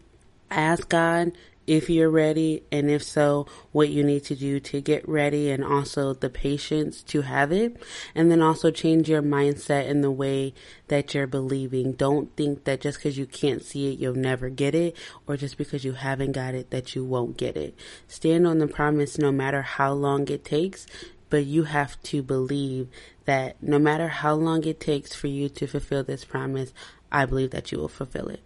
ask 0.50 0.89
God 0.89 1.32
if 1.65 1.89
you're 1.89 2.10
ready, 2.10 2.63
and 2.72 2.89
if 2.89 3.03
so, 3.03 3.48
what 3.72 3.89
you 3.89 4.03
need 4.03 4.24
to 4.25 4.36
do 4.36 4.60
to 4.60 4.82
get 4.82 5.08
ready, 5.08 5.50
and 5.50 5.63
also 5.63 6.13
the 6.13 6.29
patience 6.29 7.01
to 7.03 7.22
have 7.22 7.51
it. 7.51 7.82
And 8.13 8.29
then 8.29 8.41
also 8.41 8.72
change 8.72 9.10
your 9.10 9.22
mindset 9.22 9.88
in 9.88 10.01
the 10.01 10.12
way 10.12 10.53
that 10.88 11.13
you're 11.13 11.27
believing. 11.27 11.93
Don't 11.93 12.36
think 12.36 12.65
that 12.65 12.82
just 12.82 13.00
because 13.00 13.17
you 13.17 13.25
can't 13.25 13.63
see 13.63 13.91
it, 13.91 14.00
you'll 14.00 14.15
never 14.15 14.50
get 14.50 14.75
it, 14.75 14.96
or 15.27 15.38
just 15.38 15.58
because 15.58 15.86
you 15.86 15.93
haven't 15.93 16.34
got 16.34 16.53
it, 16.53 16.70
that 16.72 16.96
you 16.96 17.05
won't 17.05 17.38
get 17.38 17.55
it. 17.55 17.75
Stand 18.08 18.46
on 18.46 18.58
the 18.58 18.67
promise 18.67 19.17
no 19.17 19.32
matter 19.32 19.62
how 19.62 19.93
long 19.93 20.27
it 20.27 20.43
takes, 20.43 20.86
but 21.29 21.46
you 21.46 21.63
have 21.63 22.01
to 22.03 22.22
believe 22.22 22.89
that 23.25 23.55
no 23.63 23.79
matter 23.79 24.08
how 24.08 24.34
long 24.34 24.63
it 24.65 24.79
takes 24.79 25.15
for 25.15 25.27
you 25.27 25.50
to 25.50 25.65
fulfill 25.65 26.03
this 26.03 26.25
promise, 26.25 26.74
I 27.12 27.25
believe 27.25 27.51
that 27.51 27.72
you 27.72 27.79
will 27.79 27.88
fulfill 27.88 28.27
it. 28.27 28.41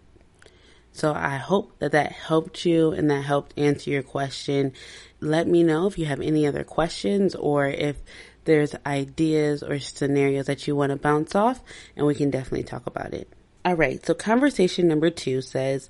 So 0.98 1.14
I 1.14 1.36
hope 1.36 1.78
that 1.78 1.92
that 1.92 2.10
helped 2.10 2.64
you 2.64 2.90
and 2.90 3.08
that 3.08 3.22
helped 3.22 3.56
answer 3.56 3.88
your 3.88 4.02
question. 4.02 4.72
Let 5.20 5.46
me 5.46 5.62
know 5.62 5.86
if 5.86 5.96
you 5.96 6.06
have 6.06 6.20
any 6.20 6.44
other 6.44 6.64
questions 6.64 7.36
or 7.36 7.68
if 7.68 7.98
there's 8.46 8.74
ideas 8.84 9.62
or 9.62 9.78
scenarios 9.78 10.46
that 10.46 10.66
you 10.66 10.74
want 10.74 10.90
to 10.90 10.96
bounce 10.96 11.36
off 11.36 11.62
and 11.94 12.04
we 12.04 12.16
can 12.16 12.30
definitely 12.30 12.64
talk 12.64 12.84
about 12.84 13.14
it. 13.14 13.32
All 13.64 13.74
right. 13.74 14.04
So 14.04 14.12
conversation 14.12 14.88
number 14.88 15.08
two 15.08 15.40
says, 15.40 15.88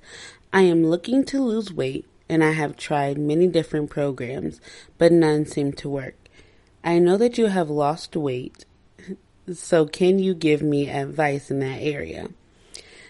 I 0.53 0.61
am 0.61 0.85
looking 0.85 1.25
to 1.25 1.41
lose 1.41 1.73
weight 1.73 2.05
and 2.29 2.43
I 2.43 2.51
have 2.51 2.77
tried 2.77 3.17
many 3.17 3.47
different 3.47 3.89
programs, 3.89 4.61
but 4.99 5.11
none 5.11 5.47
seem 5.47 5.73
to 5.73 5.89
work. 5.89 6.29
I 6.83 6.99
know 6.99 7.17
that 7.17 7.35
you 7.35 7.47
have 7.47 7.71
lost 7.71 8.15
weight. 8.15 8.63
So 9.51 9.87
can 9.87 10.19
you 10.19 10.35
give 10.35 10.61
me 10.61 10.87
advice 10.87 11.49
in 11.49 11.61
that 11.61 11.81
area? 11.81 12.27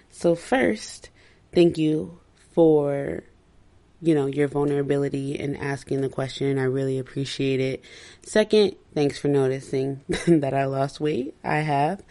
So 0.09 0.33
first, 0.33 1.09
thank 1.51 1.77
you 1.77 2.19
for 2.53 3.23
you 4.01 4.15
know 4.15 4.27
your 4.27 4.47
vulnerability 4.47 5.39
and 5.39 5.57
asking 5.57 6.01
the 6.01 6.09
question. 6.09 6.57
I 6.57 6.63
really 6.63 6.99
appreciate 6.99 7.59
it. 7.59 7.83
Second 8.21 8.75
thanks 8.93 9.19
for 9.19 9.27
noticing 9.27 10.01
that 10.27 10.53
i 10.53 10.65
lost 10.65 10.99
weight. 10.99 11.35
I 11.43 11.57
have. 11.57 12.01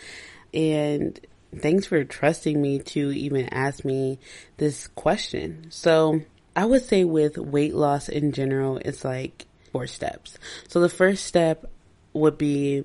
And 0.55 1.19
thanks 1.57 1.87
for 1.87 2.05
trusting 2.05 2.61
me 2.61 2.79
to 2.81 3.11
even 3.13 3.49
ask 3.49 3.85
me 3.85 4.19
this 4.57 4.87
question. 4.89 5.67
So 5.71 6.23
i 6.57 6.65
would 6.65 6.85
say 6.85 7.05
with 7.05 7.39
weight 7.39 7.75
loss 7.75 8.09
in 8.09 8.33
general 8.33 8.79
it's 8.85 9.05
like 9.05 9.47
four 9.73 9.87
steps. 9.87 10.39
So 10.69 10.81
the 10.81 10.89
first 10.89 11.25
step 11.25 11.71
would 12.13 12.39
be 12.39 12.85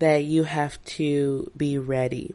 that 0.00 0.24
you 0.24 0.42
have 0.44 0.82
to 0.84 1.50
be 1.56 1.78
ready 1.78 2.34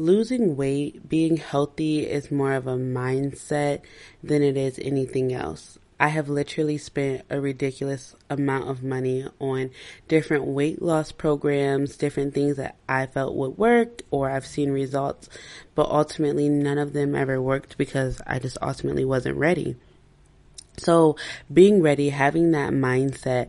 losing 0.00 0.56
weight, 0.56 1.08
being 1.08 1.36
healthy 1.36 2.06
is 2.06 2.30
more 2.30 2.54
of 2.54 2.66
a 2.66 2.76
mindset 2.76 3.82
than 4.22 4.42
it 4.42 4.56
is 4.56 4.78
anything 4.80 5.32
else. 5.32 5.78
I 6.00 6.08
have 6.08 6.30
literally 6.30 6.78
spent 6.78 7.26
a 7.28 7.42
ridiculous 7.42 8.14
amount 8.30 8.70
of 8.70 8.82
money 8.82 9.26
on 9.38 9.70
different 10.08 10.46
weight 10.46 10.80
loss 10.80 11.12
programs, 11.12 11.98
different 11.98 12.32
things 12.32 12.56
that 12.56 12.76
I 12.88 13.04
felt 13.04 13.36
would 13.36 13.58
work 13.58 14.00
or 14.10 14.30
I've 14.30 14.46
seen 14.46 14.70
results, 14.70 15.28
but 15.74 15.90
ultimately 15.90 16.48
none 16.48 16.78
of 16.78 16.94
them 16.94 17.14
ever 17.14 17.40
worked 17.40 17.76
because 17.76 18.22
I 18.26 18.38
just 18.38 18.56
ultimately 18.62 19.04
wasn't 19.04 19.36
ready. 19.36 19.76
So 20.78 21.16
being 21.52 21.82
ready, 21.82 22.08
having 22.08 22.52
that 22.52 22.72
mindset 22.72 23.48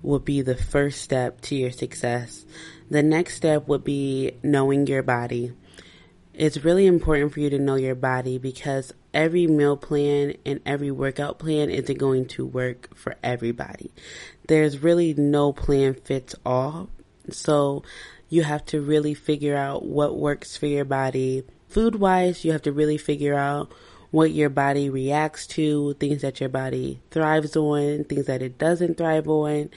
would 0.00 0.24
be 0.24 0.40
the 0.40 0.56
first 0.56 1.02
step 1.02 1.42
to 1.42 1.54
your 1.54 1.70
success. 1.70 2.46
The 2.88 3.02
next 3.02 3.34
step 3.36 3.68
would 3.68 3.84
be 3.84 4.38
knowing 4.42 4.86
your 4.86 5.02
body 5.02 5.52
it's 6.40 6.64
really 6.64 6.86
important 6.86 7.34
for 7.34 7.40
you 7.40 7.50
to 7.50 7.58
know 7.58 7.74
your 7.74 7.94
body 7.94 8.38
because 8.38 8.94
every 9.12 9.46
meal 9.46 9.76
plan 9.76 10.34
and 10.46 10.58
every 10.64 10.90
workout 10.90 11.38
plan 11.38 11.68
isn't 11.68 11.98
going 11.98 12.24
to 12.24 12.46
work 12.46 12.96
for 12.96 13.14
everybody. 13.22 13.92
There's 14.48 14.82
really 14.82 15.12
no 15.12 15.52
plan 15.52 15.92
fits 15.92 16.34
all. 16.46 16.88
So 17.30 17.82
you 18.30 18.42
have 18.42 18.64
to 18.66 18.80
really 18.80 19.12
figure 19.12 19.54
out 19.54 19.84
what 19.84 20.16
works 20.16 20.56
for 20.56 20.64
your 20.64 20.86
body. 20.86 21.42
Food 21.68 21.96
wise, 21.96 22.42
you 22.42 22.52
have 22.52 22.62
to 22.62 22.72
really 22.72 22.96
figure 22.96 23.34
out 23.34 23.70
what 24.10 24.30
your 24.30 24.48
body 24.48 24.88
reacts 24.88 25.46
to, 25.48 25.92
things 26.00 26.22
that 26.22 26.40
your 26.40 26.48
body 26.48 27.02
thrives 27.10 27.54
on, 27.54 28.04
things 28.04 28.24
that 28.26 28.40
it 28.40 28.56
doesn't 28.56 28.96
thrive 28.96 29.28
on. 29.28 29.68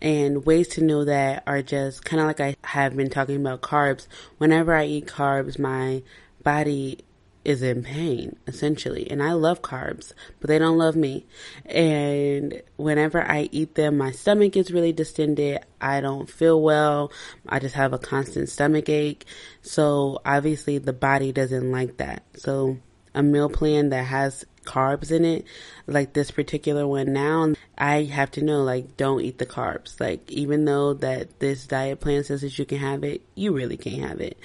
And 0.00 0.46
ways 0.46 0.68
to 0.68 0.84
know 0.84 1.04
that 1.04 1.42
are 1.46 1.62
just 1.62 2.04
kind 2.04 2.20
of 2.20 2.26
like 2.26 2.40
I 2.40 2.56
have 2.62 2.96
been 2.96 3.10
talking 3.10 3.36
about 3.36 3.62
carbs. 3.62 4.06
Whenever 4.38 4.74
I 4.74 4.84
eat 4.84 5.06
carbs, 5.06 5.58
my 5.58 6.02
body 6.42 7.04
is 7.44 7.62
in 7.62 7.82
pain 7.82 8.36
essentially 8.46 9.10
and 9.10 9.22
I 9.22 9.32
love 9.32 9.62
carbs 9.62 10.12
but 10.38 10.48
they 10.48 10.58
don't 10.58 10.76
love 10.76 10.96
me. 10.96 11.26
And 11.64 12.62
whenever 12.76 13.22
I 13.22 13.48
eat 13.52 13.74
them 13.74 13.96
my 13.96 14.10
stomach 14.10 14.52
gets 14.52 14.70
really 14.70 14.92
distended. 14.92 15.60
I 15.80 16.00
don't 16.00 16.28
feel 16.28 16.60
well. 16.60 17.10
I 17.48 17.58
just 17.58 17.74
have 17.74 17.92
a 17.92 17.98
constant 17.98 18.48
stomach 18.50 18.88
ache. 18.88 19.24
So 19.62 20.20
obviously 20.26 20.78
the 20.78 20.92
body 20.92 21.32
doesn't 21.32 21.70
like 21.72 21.96
that. 21.96 22.22
So 22.36 22.78
a 23.14 23.22
meal 23.22 23.48
plan 23.48 23.90
that 23.90 24.04
has 24.04 24.44
carbs 24.68 25.10
in 25.10 25.24
it, 25.24 25.44
like 25.86 26.12
this 26.12 26.30
particular 26.30 26.86
one 26.86 27.12
now, 27.12 27.54
I 27.76 28.04
have 28.04 28.30
to 28.32 28.42
know, 28.42 28.62
like, 28.62 28.96
don't 28.96 29.22
eat 29.22 29.38
the 29.38 29.46
carbs. 29.46 29.98
Like, 29.98 30.30
even 30.30 30.66
though 30.66 30.94
that 30.94 31.40
this 31.40 31.66
diet 31.66 32.00
plan 32.00 32.24
says 32.24 32.42
that 32.42 32.58
you 32.58 32.66
can 32.66 32.78
have 32.78 33.02
it, 33.04 33.22
you 33.34 33.52
really 33.52 33.76
can't 33.76 34.08
have 34.08 34.20
it. 34.20 34.38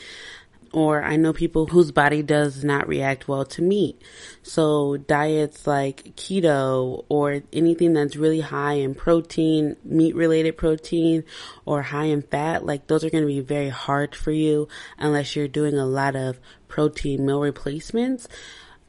Or 0.72 1.04
I 1.04 1.18
know 1.18 1.34
people 1.34 1.68
whose 1.68 1.92
body 1.92 2.24
does 2.24 2.64
not 2.64 2.88
react 2.88 3.28
well 3.28 3.46
to 3.46 3.62
meat. 3.62 4.02
So 4.42 4.98
diets 4.98 5.68
like 5.68 6.16
keto 6.16 7.06
or 7.10 7.44
anything 7.54 7.94
that's 7.94 8.16
really 8.16 8.42
high 8.42 8.74
in 8.74 8.96
protein, 8.96 9.76
meat 9.84 10.16
related 10.16 10.58
protein 10.58 11.26
or 11.66 11.84
high 11.84 12.06
in 12.06 12.24
fat, 12.24 12.66
like 12.66 12.88
those 12.88 13.04
are 13.04 13.12
going 13.12 13.24
to 13.24 13.28
be 13.28 13.40
very 13.40 13.70
hard 13.70 14.16
for 14.16 14.32
you 14.32 14.68
unless 14.98 15.36
you're 15.36 15.48
doing 15.48 15.76
a 15.78 15.86
lot 15.86 16.16
of 16.16 16.40
protein 16.68 17.24
meal 17.24 17.40
replacements 17.42 18.28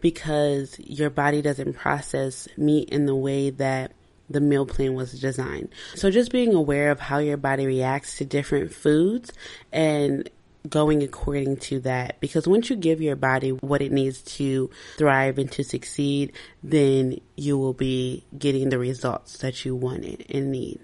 because 0.05 0.79
your 0.81 1.09
body 1.09 1.41
doesn't 1.41 1.73
process 1.73 2.47
meat 2.59 2.91
in 2.91 3.07
the 3.07 3.15
way 3.15 3.49
that 3.49 3.91
the 4.29 4.39
meal 4.39 4.67
plan 4.67 4.93
was 4.93 5.19
designed. 5.19 5.71
So 5.95 6.11
just 6.11 6.31
being 6.31 6.53
aware 6.53 6.91
of 6.91 7.01
how 7.01 7.21
your 7.21 7.39
body 7.39 7.65
reacts 7.65 8.19
to 8.19 8.27
different 8.27 8.75
foods 8.75 9.33
and 9.73 10.29
going 10.69 11.03
according 11.03 11.57
to 11.57 11.81
that 11.81 12.21
because 12.21 12.47
once 12.47 12.69
you 12.69 12.77
give 12.77 13.01
your 13.01 13.17
body 13.17 13.49
what 13.49 13.81
it 13.81 13.93
needs 13.93 14.21
to 14.21 14.69
thrive 14.99 15.39
and 15.39 15.51
to 15.53 15.65
succeed, 15.65 16.35
then 16.63 17.19
you 17.35 17.57
will 17.57 17.73
be 17.73 18.27
getting 18.39 18.69
the 18.69 18.79
results 18.79 19.39
that 19.39 19.65
you 19.65 19.75
wanted 19.75 20.27
and 20.29 20.53
need. 20.53 20.81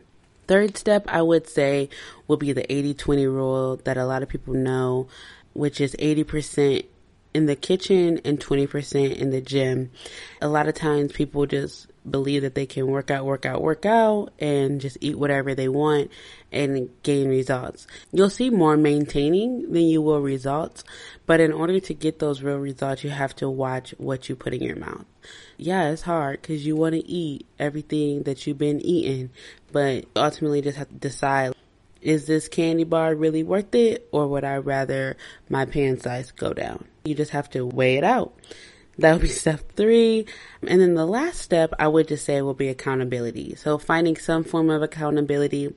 Third 0.47 0.79
step, 0.79 1.05
I 1.09 1.21
would 1.21 1.47
say, 1.47 1.91
will 2.27 2.39
be 2.39 2.55
the 2.55 2.73
80 2.73 2.95
20 2.95 3.27
rule 3.27 3.77
that 3.85 3.99
a 3.99 4.07
lot 4.07 4.23
of 4.23 4.31
people 4.31 4.55
know, 4.55 5.09
which 5.53 5.79
is 5.79 5.95
80% 5.99 6.87
in 7.33 7.47
the 7.47 7.57
kitchen 7.57 8.21
and 8.25 8.41
20% 8.41 9.17
in 9.17 9.31
the 9.31 9.41
gym. 9.41 9.91
A 10.41 10.49
lot 10.49 10.69
of 10.69 10.75
times 10.75 11.13
people 11.13 11.47
just 11.47 11.87
believe 12.09 12.43
that 12.43 12.55
they 12.55 12.67
can 12.67 12.87
work 12.87 13.11
out, 13.11 13.25
work 13.25 13.45
out, 13.45 13.63
work 13.63 13.85
out 13.85 14.31
and 14.39 14.81
just 14.81 14.97
eat 15.01 15.19
whatever 15.19 15.55
they 15.55 15.69
want 15.69 16.11
and 16.51 16.89
gain 17.03 17.29
results. 17.29 17.87
You'll 18.11 18.31
see 18.31 18.51
more 18.51 18.77
maintaining 18.77 19.73
than 19.73 19.83
you 19.83 20.03
will 20.03 20.21
results, 20.21 20.83
but 21.27 21.41
in 21.41 21.53
order 21.53 21.79
to 21.79 21.95
get 21.95 22.19
those 22.19 22.43
real 22.43 22.57
results, 22.57 23.05
you 23.05 23.11
have 23.11 23.37
to 23.37 23.49
watch 23.49 23.95
what 23.99 24.29
you 24.29 24.37
put 24.37 24.55
in 24.55 24.63
your 24.63 24.77
mouth. 24.77 25.05
Yeah, 25.59 25.91
it's 25.91 26.03
hard 26.03 26.41
because 26.41 26.65
you 26.65 26.75
want 26.75 26.95
to 26.95 27.07
eat 27.07 27.47
everything 27.59 28.23
that 28.23 28.47
you've 28.47 28.59
been 28.59 28.81
eating, 28.81 29.31
but 29.71 30.07
ultimately 30.17 30.63
just 30.63 30.79
have 30.79 30.89
to 30.89 30.95
decide 30.95 31.53
is 32.03 32.27
this 32.27 32.49
candy 32.49 32.85
bar 32.85 33.15
really 33.15 33.43
worth 33.43 33.75
it 33.75 34.09
or 34.13 34.27
would 34.29 34.45
I 34.45 34.57
rather 34.57 35.17
my 35.49 35.65
pan 35.65 36.01
size 36.01 36.31
go 36.33 36.53
down? 36.53 36.85
You 37.05 37.15
just 37.15 37.33
have 37.33 37.51
to 37.51 37.67
weigh 37.67 37.97
it 37.97 38.05
out. 38.05 38.35
That 38.99 39.13
would 39.13 39.23
be 39.23 39.29
step 39.29 39.73
three. 39.77 40.27
And 40.67 40.81
then 40.81 40.95
the 40.95 41.07
last 41.07 41.41
step 41.41 41.73
I 41.79 41.89
would 41.89 42.09
just 42.09 42.25
say 42.25 42.41
will 42.43 42.55
be 42.55 42.69
accountability. 42.69 43.55
So 43.57 43.79
finding 43.79 44.17
some 44.17 44.45
form 44.45 44.71
of 44.71 44.83
accountability. 44.83 45.75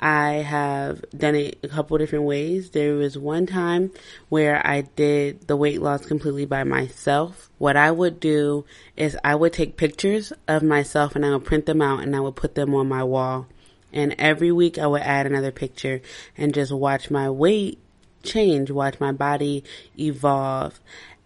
I 0.00 0.32
have 0.42 1.04
done 1.16 1.36
it 1.36 1.60
a 1.62 1.68
couple 1.68 1.96
different 1.96 2.24
ways. 2.24 2.70
There 2.70 2.94
was 2.94 3.16
one 3.16 3.46
time 3.46 3.92
where 4.30 4.66
I 4.66 4.80
did 4.80 5.46
the 5.46 5.56
weight 5.56 5.80
loss 5.80 6.04
completely 6.04 6.44
by 6.44 6.64
myself. 6.64 7.50
What 7.58 7.76
I 7.76 7.92
would 7.92 8.18
do 8.18 8.64
is 8.96 9.16
I 9.22 9.36
would 9.36 9.52
take 9.52 9.76
pictures 9.76 10.32
of 10.48 10.64
myself 10.64 11.14
and 11.14 11.24
I 11.24 11.30
would 11.30 11.44
print 11.44 11.66
them 11.66 11.80
out 11.80 12.02
and 12.02 12.16
I 12.16 12.20
would 12.20 12.34
put 12.34 12.56
them 12.56 12.74
on 12.74 12.88
my 12.88 13.04
wall. 13.04 13.46
And 13.92 14.14
every 14.18 14.52
week 14.52 14.78
I 14.78 14.86
would 14.86 15.02
add 15.02 15.26
another 15.26 15.52
picture 15.52 16.00
and 16.36 16.54
just 16.54 16.72
watch 16.72 17.10
my 17.10 17.30
weight 17.30 17.78
change, 18.22 18.70
watch 18.70 19.00
my 19.00 19.12
body 19.12 19.64
evolve 19.98 20.80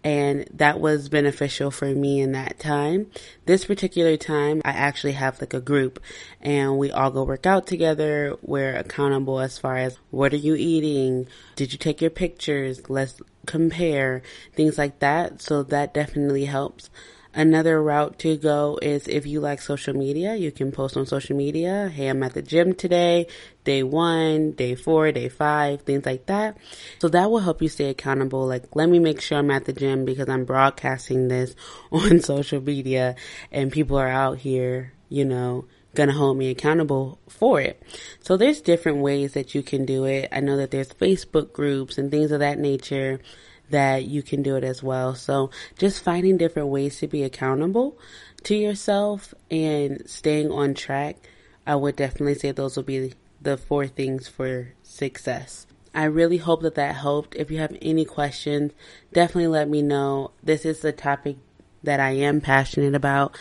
and 0.07 0.47
that 0.53 0.79
was 0.79 1.09
beneficial 1.09 1.69
for 1.69 1.87
me 1.87 2.21
in 2.21 2.31
that 2.31 2.57
time. 2.59 3.07
This 3.45 3.65
particular 3.65 4.15
time, 4.15 4.61
I 4.63 4.69
actually 4.69 5.11
have 5.13 5.41
like 5.41 5.53
a 5.53 5.59
group 5.59 5.99
and 6.39 6.77
we 6.77 6.91
all 6.91 7.11
go 7.11 7.25
work 7.25 7.45
out 7.45 7.67
together. 7.67 8.37
We're 8.41 8.73
accountable 8.73 9.41
as 9.41 9.57
far 9.57 9.75
as 9.75 9.97
what 10.09 10.33
are 10.33 10.37
you 10.37 10.55
eating? 10.55 11.27
Did 11.57 11.73
you 11.73 11.77
take 11.77 11.99
your 11.99 12.09
pictures? 12.09 12.89
Let's 12.89 13.21
compare 13.45 14.21
things 14.53 14.77
like 14.77 14.99
that. 14.99 15.41
So 15.41 15.63
that 15.63 15.93
definitely 15.93 16.45
helps. 16.45 16.89
Another 17.37 17.79
route 17.79 18.17
to 18.17 18.35
go 18.35 18.79
is 18.81 19.07
if 19.07 19.27
you 19.27 19.39
like 19.41 19.61
social 19.61 19.93
media, 19.93 20.33
you 20.33 20.51
can 20.51 20.71
post 20.71 20.97
on 20.97 21.05
social 21.05 21.37
media. 21.37 21.87
Hey, 21.87 22.07
I'm 22.07 22.23
at 22.23 22.33
the 22.33 22.41
gym 22.41 22.73
today, 22.73 23.27
day 23.63 23.83
one, 23.83 24.53
day 24.53 24.73
four, 24.73 25.11
day 25.11 25.29
five, 25.29 25.83
things 25.83 26.03
like 26.03 26.25
that. 26.25 26.57
So 26.97 27.09
that 27.09 27.29
will 27.29 27.41
help 27.41 27.61
you 27.61 27.69
stay 27.69 27.91
accountable. 27.91 28.47
Like, 28.47 28.75
let 28.75 28.89
me 28.89 28.97
make 28.97 29.21
sure 29.21 29.37
I'm 29.37 29.51
at 29.51 29.65
the 29.65 29.73
gym 29.73 30.03
because 30.03 30.27
I'm 30.27 30.45
broadcasting 30.45 31.27
this 31.27 31.55
on 31.91 32.21
social 32.21 32.59
media 32.59 33.15
and 33.51 33.71
people 33.71 33.99
are 33.99 34.09
out 34.09 34.39
here, 34.39 34.93
you 35.07 35.23
know, 35.23 35.65
gonna 35.93 36.13
hold 36.13 36.39
me 36.39 36.49
accountable 36.49 37.19
for 37.29 37.61
it. 37.61 37.79
So 38.19 38.35
there's 38.35 38.61
different 38.61 38.97
ways 38.97 39.33
that 39.33 39.53
you 39.53 39.61
can 39.61 39.85
do 39.85 40.05
it. 40.05 40.29
I 40.31 40.39
know 40.39 40.57
that 40.57 40.71
there's 40.71 40.89
Facebook 40.89 41.53
groups 41.53 41.99
and 41.99 42.09
things 42.09 42.31
of 42.31 42.39
that 42.39 42.57
nature 42.57 43.19
that 43.69 44.05
you 44.05 44.21
can 44.23 44.41
do 44.41 44.55
it 44.55 44.63
as 44.63 44.81
well. 44.81 45.15
So 45.15 45.49
just 45.77 46.03
finding 46.03 46.37
different 46.37 46.69
ways 46.69 46.99
to 46.99 47.07
be 47.07 47.23
accountable 47.23 47.97
to 48.43 48.55
yourself 48.55 49.33
and 49.51 50.09
staying 50.09 50.51
on 50.51 50.73
track. 50.73 51.17
I 51.65 51.75
would 51.75 51.95
definitely 51.95 52.35
say 52.35 52.51
those 52.51 52.75
will 52.75 52.83
be 52.83 53.13
the 53.41 53.57
four 53.57 53.87
things 53.87 54.27
for 54.27 54.73
success. 54.83 55.67
I 55.93 56.05
really 56.05 56.37
hope 56.37 56.61
that 56.61 56.75
that 56.75 56.95
helped. 56.95 57.35
If 57.35 57.49
you 57.49 57.57
have 57.57 57.75
any 57.81 58.05
questions, 58.05 58.71
definitely 59.13 59.47
let 59.47 59.67
me 59.67 59.81
know. 59.81 60.31
This 60.43 60.65
is 60.65 60.85
a 60.85 60.91
topic 60.91 61.37
that 61.83 61.99
I 61.99 62.11
am 62.11 62.39
passionate 62.41 62.95
about. 62.95 63.37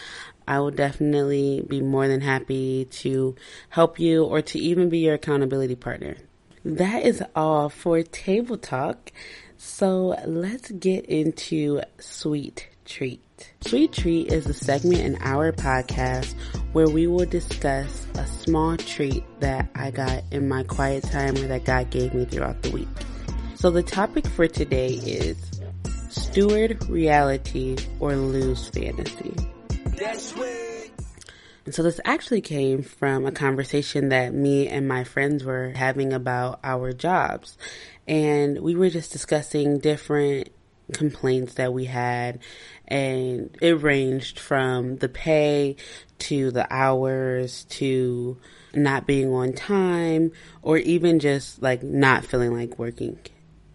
I 0.49 0.61
will 0.61 0.71
definitely 0.71 1.65
be 1.67 1.81
more 1.81 2.09
than 2.09 2.21
happy 2.21 2.85
to 2.85 3.35
help 3.71 3.99
you 3.99 4.25
or 4.25 4.43
to 4.43 4.59
even 4.59 4.89
be 4.89 4.99
your 5.01 5.15
accountability 5.15 5.75
partner. 5.75 6.17
That 6.65 7.05
is 7.05 7.23
all 7.35 7.69
for 7.69 8.03
Table 8.03 8.57
Talk. 8.57 9.13
So 9.59 10.15
let's 10.27 10.71
get 10.71 11.07
into 11.07 11.81
Sweet 11.99 12.69
Treat. 12.85 13.23
Sweet 13.63 13.93
Treat 13.93 14.33
is 14.33 14.47
a 14.47 14.55
segment 14.55 15.01
in 15.01 15.19
our 15.23 15.53
podcast 15.53 16.35
where 16.73 16.89
we 16.89 17.07
will 17.07 17.27
discuss 17.27 18.07
a 18.15 18.27
small 18.27 18.77
treat 18.77 19.25
that 19.41 19.71
I 19.75 19.91
got 19.91 20.23
in 20.31 20.49
my 20.49 20.63
quiet 20.63 21.05
time 21.05 21.37
or 21.37 21.47
that 21.49 21.65
God 21.65 21.91
gave 21.91 22.15
me 22.15 22.27
throughout 22.27 22.63
the 22.63 22.71
week. 22.71 22.89
So 23.55 23.71
the 23.71 23.83
topic 23.83 24.27
for 24.27 24.47
today 24.47 24.89
is 24.89 25.39
steward 26.11 26.87
reality 26.89 27.77
or 27.99 28.15
lose 28.15 28.69
fantasy. 28.69 29.35
So 31.69 31.83
this 31.83 32.01
actually 32.05 32.43
came 32.43 32.83
from 32.83 33.27
a 33.27 33.33
conversation 33.33 34.11
that 34.11 34.33
me 34.33 34.69
and 34.69 34.87
my 34.87 35.03
friends 35.03 35.43
were 35.43 35.71
having 35.71 36.13
about 36.13 36.61
our 36.63 36.93
jobs. 36.93 37.59
And 38.07 38.61
we 38.61 38.77
were 38.77 38.89
just 38.89 39.11
discussing 39.11 39.81
different 39.81 40.51
complaints 40.93 41.55
that 41.55 41.73
we 41.73 41.87
had. 41.87 42.39
And 42.87 43.57
it 43.61 43.83
ranged 43.83 44.39
from 44.39 44.99
the 44.99 45.09
pay 45.09 45.75
to 46.21 46.53
the 46.53 46.73
hours 46.73 47.65
to 47.71 48.39
not 48.73 49.07
being 49.07 49.33
on 49.33 49.53
time 49.53 50.31
or 50.63 50.79
even 50.79 51.19
just 51.19 51.61
like 51.63 51.83
not 51.83 52.25
feeling 52.25 52.53
like 52.53 52.79
working 52.79 53.19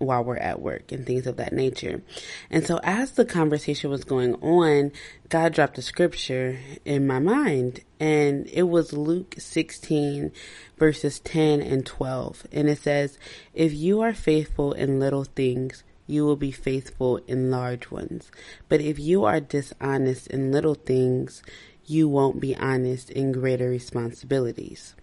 while 0.01 0.23
we're 0.23 0.37
at 0.37 0.61
work 0.61 0.91
and 0.91 1.05
things 1.05 1.27
of 1.27 1.37
that 1.37 1.53
nature. 1.53 2.01
And 2.49 2.65
so 2.65 2.79
as 2.83 3.11
the 3.11 3.25
conversation 3.25 3.89
was 3.89 4.03
going 4.03 4.35
on, 4.35 4.91
God 5.29 5.53
dropped 5.53 5.77
a 5.77 5.81
scripture 5.81 6.59
in 6.85 7.07
my 7.07 7.19
mind 7.19 7.81
and 7.99 8.47
it 8.51 8.63
was 8.63 8.93
Luke 8.93 9.35
16 9.37 10.31
verses 10.77 11.19
10 11.19 11.61
and 11.61 11.85
12. 11.85 12.47
And 12.51 12.67
it 12.67 12.79
says, 12.79 13.17
if 13.53 13.73
you 13.73 14.01
are 14.01 14.13
faithful 14.13 14.73
in 14.73 14.99
little 14.99 15.23
things, 15.23 15.83
you 16.07 16.25
will 16.25 16.35
be 16.35 16.51
faithful 16.51 17.17
in 17.27 17.51
large 17.51 17.89
ones. 17.91 18.31
But 18.67 18.81
if 18.81 18.99
you 18.99 19.23
are 19.23 19.39
dishonest 19.39 20.27
in 20.27 20.51
little 20.51 20.75
things, 20.75 21.43
you 21.85 22.09
won't 22.09 22.39
be 22.39 22.55
honest 22.55 23.09
in 23.09 23.31
greater 23.31 23.69
responsibilities. 23.69 24.95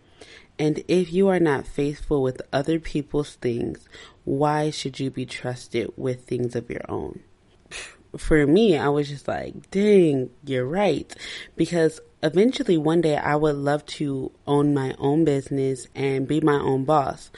And 0.58 0.82
if 0.88 1.12
you 1.12 1.28
are 1.28 1.38
not 1.38 1.66
faithful 1.66 2.22
with 2.22 2.42
other 2.52 2.80
people's 2.80 3.36
things, 3.36 3.88
why 4.24 4.70
should 4.70 4.98
you 4.98 5.10
be 5.10 5.24
trusted 5.24 5.92
with 5.96 6.24
things 6.24 6.56
of 6.56 6.68
your 6.68 6.84
own? 6.88 7.20
For 8.16 8.46
me, 8.46 8.76
I 8.76 8.88
was 8.88 9.08
just 9.08 9.28
like, 9.28 9.70
dang, 9.70 10.30
you're 10.44 10.66
right. 10.66 11.14
Because 11.56 12.00
eventually 12.22 12.76
one 12.76 13.02
day 13.02 13.16
I 13.16 13.36
would 13.36 13.56
love 13.56 13.86
to 13.86 14.32
own 14.46 14.74
my 14.74 14.94
own 14.98 15.24
business 15.24 15.86
and 15.94 16.26
be 16.26 16.40
my 16.40 16.58
own 16.58 16.84
boss. 16.84 17.30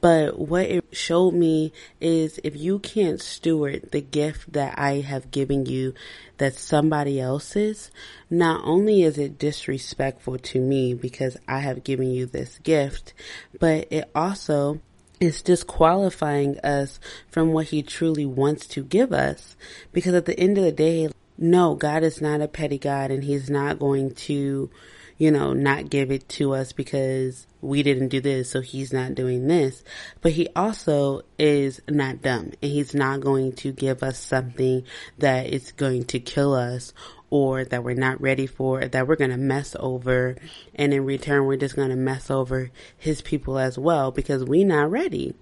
But 0.00 0.38
what 0.38 0.66
it 0.66 0.84
showed 0.92 1.34
me 1.34 1.72
is 2.00 2.40
if 2.42 2.56
you 2.56 2.78
can't 2.78 3.20
steward 3.20 3.90
the 3.92 4.00
gift 4.00 4.52
that 4.52 4.78
I 4.78 5.00
have 5.00 5.30
given 5.30 5.66
you 5.66 5.94
that's 6.36 6.60
somebody 6.60 7.20
else's, 7.20 7.90
not 8.28 8.62
only 8.64 9.02
is 9.02 9.18
it 9.18 9.38
disrespectful 9.38 10.38
to 10.38 10.60
me 10.60 10.94
because 10.94 11.36
I 11.46 11.60
have 11.60 11.84
given 11.84 12.10
you 12.10 12.26
this 12.26 12.58
gift, 12.58 13.14
but 13.58 13.86
it 13.90 14.10
also 14.14 14.80
is 15.20 15.42
disqualifying 15.42 16.58
us 16.60 16.98
from 17.30 17.52
what 17.52 17.66
he 17.66 17.82
truly 17.82 18.26
wants 18.26 18.66
to 18.66 18.82
give 18.82 19.12
us. 19.12 19.56
Because 19.92 20.14
at 20.14 20.26
the 20.26 20.38
end 20.38 20.58
of 20.58 20.64
the 20.64 20.72
day, 20.72 21.08
no, 21.38 21.74
God 21.74 22.02
is 22.02 22.20
not 22.20 22.40
a 22.40 22.48
petty 22.48 22.78
God 22.78 23.10
and 23.10 23.24
he's 23.24 23.50
not 23.50 23.78
going 23.78 24.14
to 24.14 24.70
you 25.16 25.30
know, 25.30 25.52
not 25.52 25.90
give 25.90 26.10
it 26.10 26.28
to 26.28 26.54
us 26.54 26.72
because 26.72 27.46
we 27.60 27.82
didn't 27.82 28.08
do 28.08 28.20
this, 28.20 28.50
so 28.50 28.60
he's 28.60 28.92
not 28.92 29.14
doing 29.14 29.46
this. 29.46 29.84
But 30.20 30.32
he 30.32 30.48
also 30.54 31.22
is 31.38 31.80
not 31.88 32.22
dumb 32.22 32.52
and 32.62 32.70
he's 32.70 32.94
not 32.94 33.20
going 33.20 33.52
to 33.56 33.72
give 33.72 34.02
us 34.02 34.18
something 34.18 34.84
that 35.18 35.46
is 35.46 35.72
going 35.72 36.04
to 36.06 36.20
kill 36.20 36.54
us 36.54 36.92
or 37.30 37.64
that 37.64 37.82
we're 37.82 37.94
not 37.94 38.20
ready 38.20 38.46
for, 38.46 38.86
that 38.86 39.08
we're 39.08 39.16
going 39.16 39.30
to 39.30 39.36
mess 39.36 39.74
over. 39.80 40.36
And 40.74 40.92
in 40.92 41.04
return, 41.04 41.46
we're 41.46 41.56
just 41.56 41.76
going 41.76 41.90
to 41.90 41.96
mess 41.96 42.30
over 42.30 42.70
his 42.96 43.22
people 43.22 43.58
as 43.58 43.78
well 43.78 44.10
because 44.10 44.44
we're 44.44 44.66
not 44.66 44.90
ready. 44.90 45.34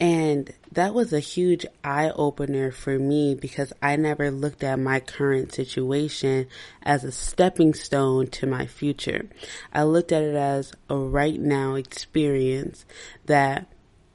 And 0.00 0.50
that 0.72 0.94
was 0.94 1.12
a 1.12 1.20
huge 1.20 1.66
eye 1.84 2.10
opener 2.10 2.72
for 2.72 2.98
me 2.98 3.34
because 3.34 3.72
I 3.82 3.96
never 3.96 4.30
looked 4.30 4.64
at 4.64 4.78
my 4.78 4.98
current 4.98 5.52
situation 5.52 6.46
as 6.82 7.04
a 7.04 7.12
stepping 7.12 7.74
stone 7.74 8.28
to 8.28 8.46
my 8.46 8.64
future. 8.64 9.28
I 9.74 9.82
looked 9.82 10.10
at 10.10 10.22
it 10.22 10.34
as 10.34 10.72
a 10.88 10.96
right 10.96 11.38
now 11.38 11.74
experience 11.74 12.86
that 13.26 13.66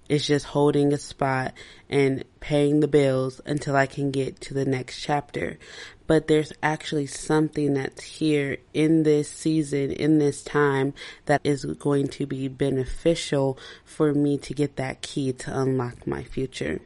is 0.09 0.25
just 0.25 0.45
holding 0.47 0.91
a 0.93 0.97
spot 0.97 1.53
and 1.89 2.23
paying 2.39 2.79
the 2.79 2.87
bills 2.87 3.41
until 3.45 3.75
I 3.75 3.85
can 3.85 4.11
get 4.11 4.39
to 4.41 4.53
the 4.53 4.65
next 4.65 5.01
chapter 5.01 5.57
but 6.07 6.27
there's 6.27 6.53
actually 6.61 7.07
something 7.07 7.73
that's 7.73 8.03
here 8.03 8.57
in 8.73 9.03
this 9.03 9.29
season, 9.29 9.91
in 9.91 10.19
this 10.19 10.43
time, 10.43 10.93
that 11.25 11.41
is 11.43 11.65
going 11.65 12.07
to 12.07 12.25
be 12.25 12.47
beneficial 12.47 13.57
for 13.83 14.13
me 14.13 14.37
to 14.37 14.53
get 14.53 14.75
that 14.75 15.01
key 15.01 15.33
to 15.33 15.59
unlock 15.59 16.05
my 16.05 16.23
future. 16.23 16.79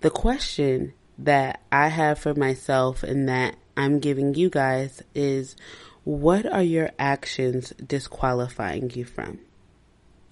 The 0.00 0.10
question 0.10 0.94
that 1.18 1.60
I 1.70 1.88
have 1.88 2.18
for 2.18 2.34
myself 2.34 3.02
and 3.02 3.28
that 3.28 3.56
I'm 3.76 4.00
giving 4.00 4.34
you 4.34 4.50
guys 4.50 5.02
is 5.14 5.56
what 6.02 6.44
are 6.44 6.62
your 6.62 6.90
actions 6.98 7.72
disqualifying 7.84 8.90
you 8.90 9.04
from? 9.04 9.38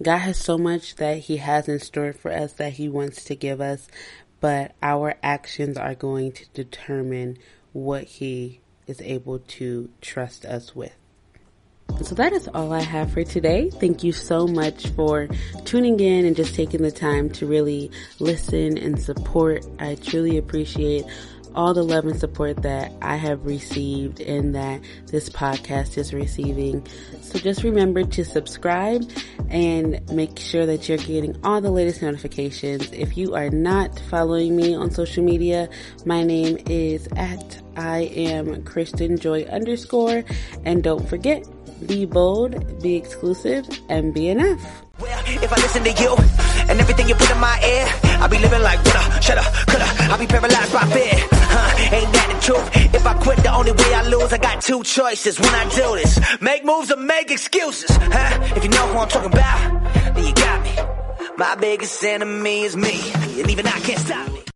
God 0.01 0.17
has 0.17 0.37
so 0.37 0.57
much 0.57 0.95
that 0.95 1.19
He 1.19 1.37
has 1.37 1.69
in 1.69 1.79
store 1.79 2.13
for 2.13 2.31
us 2.31 2.53
that 2.53 2.73
He 2.73 2.89
wants 2.89 3.23
to 3.25 3.35
give 3.35 3.61
us, 3.61 3.87
but 4.39 4.73
our 4.83 5.15
actions 5.23 5.77
are 5.77 5.95
going 5.95 6.33
to 6.33 6.45
determine 6.53 7.37
what 7.73 8.03
He 8.03 8.61
is 8.87 9.01
able 9.01 9.39
to 9.39 9.89
trust 10.01 10.45
us 10.45 10.75
with. 10.75 10.93
So 12.01 12.15
that 12.15 12.33
is 12.33 12.47
all 12.47 12.73
I 12.73 12.81
have 12.81 13.11
for 13.11 13.23
today. 13.23 13.69
Thank 13.69 14.03
you 14.03 14.11
so 14.11 14.47
much 14.47 14.87
for 14.89 15.27
tuning 15.63 15.99
in 15.99 16.25
and 16.25 16.35
just 16.35 16.55
taking 16.55 16.81
the 16.81 16.91
time 16.91 17.29
to 17.31 17.45
really 17.45 17.91
listen 18.19 18.77
and 18.77 18.99
support. 18.99 19.65
I 19.79 19.95
truly 19.95 20.37
appreciate 20.37 21.05
all 21.55 21.73
the 21.73 21.83
love 21.83 22.05
and 22.05 22.19
support 22.19 22.61
that 22.63 22.91
I 23.01 23.15
have 23.15 23.45
received 23.45 24.19
and 24.19 24.55
that 24.55 24.81
this 25.07 25.29
podcast 25.29 25.97
is 25.97 26.13
receiving. 26.13 26.85
So 27.21 27.39
just 27.39 27.63
remember 27.63 28.03
to 28.03 28.25
subscribe 28.25 29.09
and 29.49 30.01
make 30.11 30.39
sure 30.39 30.65
that 30.65 30.87
you're 30.89 30.97
getting 30.97 31.39
all 31.43 31.61
the 31.61 31.71
latest 31.71 32.01
notifications. 32.01 32.91
If 32.91 33.17
you 33.17 33.35
are 33.35 33.49
not 33.49 33.99
following 34.09 34.55
me 34.55 34.75
on 34.75 34.91
social 34.91 35.23
media, 35.23 35.69
my 36.05 36.23
name 36.23 36.57
is 36.67 37.07
at 37.15 37.61
I 37.75 38.01
am 38.15 38.63
Kristin 38.63 39.19
Joy 39.19 39.43
underscore. 39.43 40.23
And 40.65 40.83
don't 40.83 41.07
forget, 41.07 41.47
be 41.87 42.05
bold, 42.05 42.81
be 42.81 42.95
exclusive, 42.95 43.67
and 43.89 44.13
be 44.13 44.29
enough. 44.29 44.83
Well, 44.99 45.23
if 45.25 45.51
I 45.51 45.55
listen 45.55 45.83
to 45.83 45.91
you 45.91 46.15
and 46.69 46.79
everything 46.79 47.09
you 47.09 47.15
put 47.15 47.29
in 47.29 47.39
my 47.39 47.59
ear, 47.63 47.87
I'll 48.21 48.29
be 48.29 48.37
living 48.37 48.61
like 48.61 48.83
woulda, 48.83 49.21
shoulda, 49.21 49.43
coulda. 49.67 49.85
I'll 50.11 50.19
be 50.19 50.27
paralyzed 50.27 50.71
by 50.71 50.85
fear. 50.91 51.42
Huh, 51.55 51.95
ain't 51.97 52.11
that 52.13 52.27
the 52.33 52.39
truth? 52.47 52.95
If 52.95 53.05
I 53.05 53.13
quit, 53.15 53.37
the 53.39 53.53
only 53.53 53.71
way 53.71 53.93
I 53.93 54.03
lose, 54.07 54.33
I 54.33 54.37
got 54.37 54.61
two 54.61 54.83
choices 54.83 55.39
when 55.39 55.53
I 55.53 55.63
do 55.69 55.95
this. 55.95 56.19
Make 56.41 56.65
moves 56.65 56.91
or 56.91 56.97
make 56.97 57.29
excuses. 57.31 57.89
Huh? 57.91 58.55
If 58.55 58.63
you 58.63 58.69
know 58.69 58.87
who 58.87 58.97
I'm 58.99 59.09
talking 59.09 59.31
about, 59.31 60.15
then 60.15 60.25
you 60.25 60.33
got 60.33 60.63
me. 60.63 60.73
My 61.37 61.55
biggest 61.55 62.03
enemy 62.03 62.61
is 62.63 62.75
me, 62.75 63.11
and 63.39 63.49
even 63.49 63.67
I 63.67 63.79
can't 63.79 63.99
stop 63.99 64.31
me. 64.31 64.52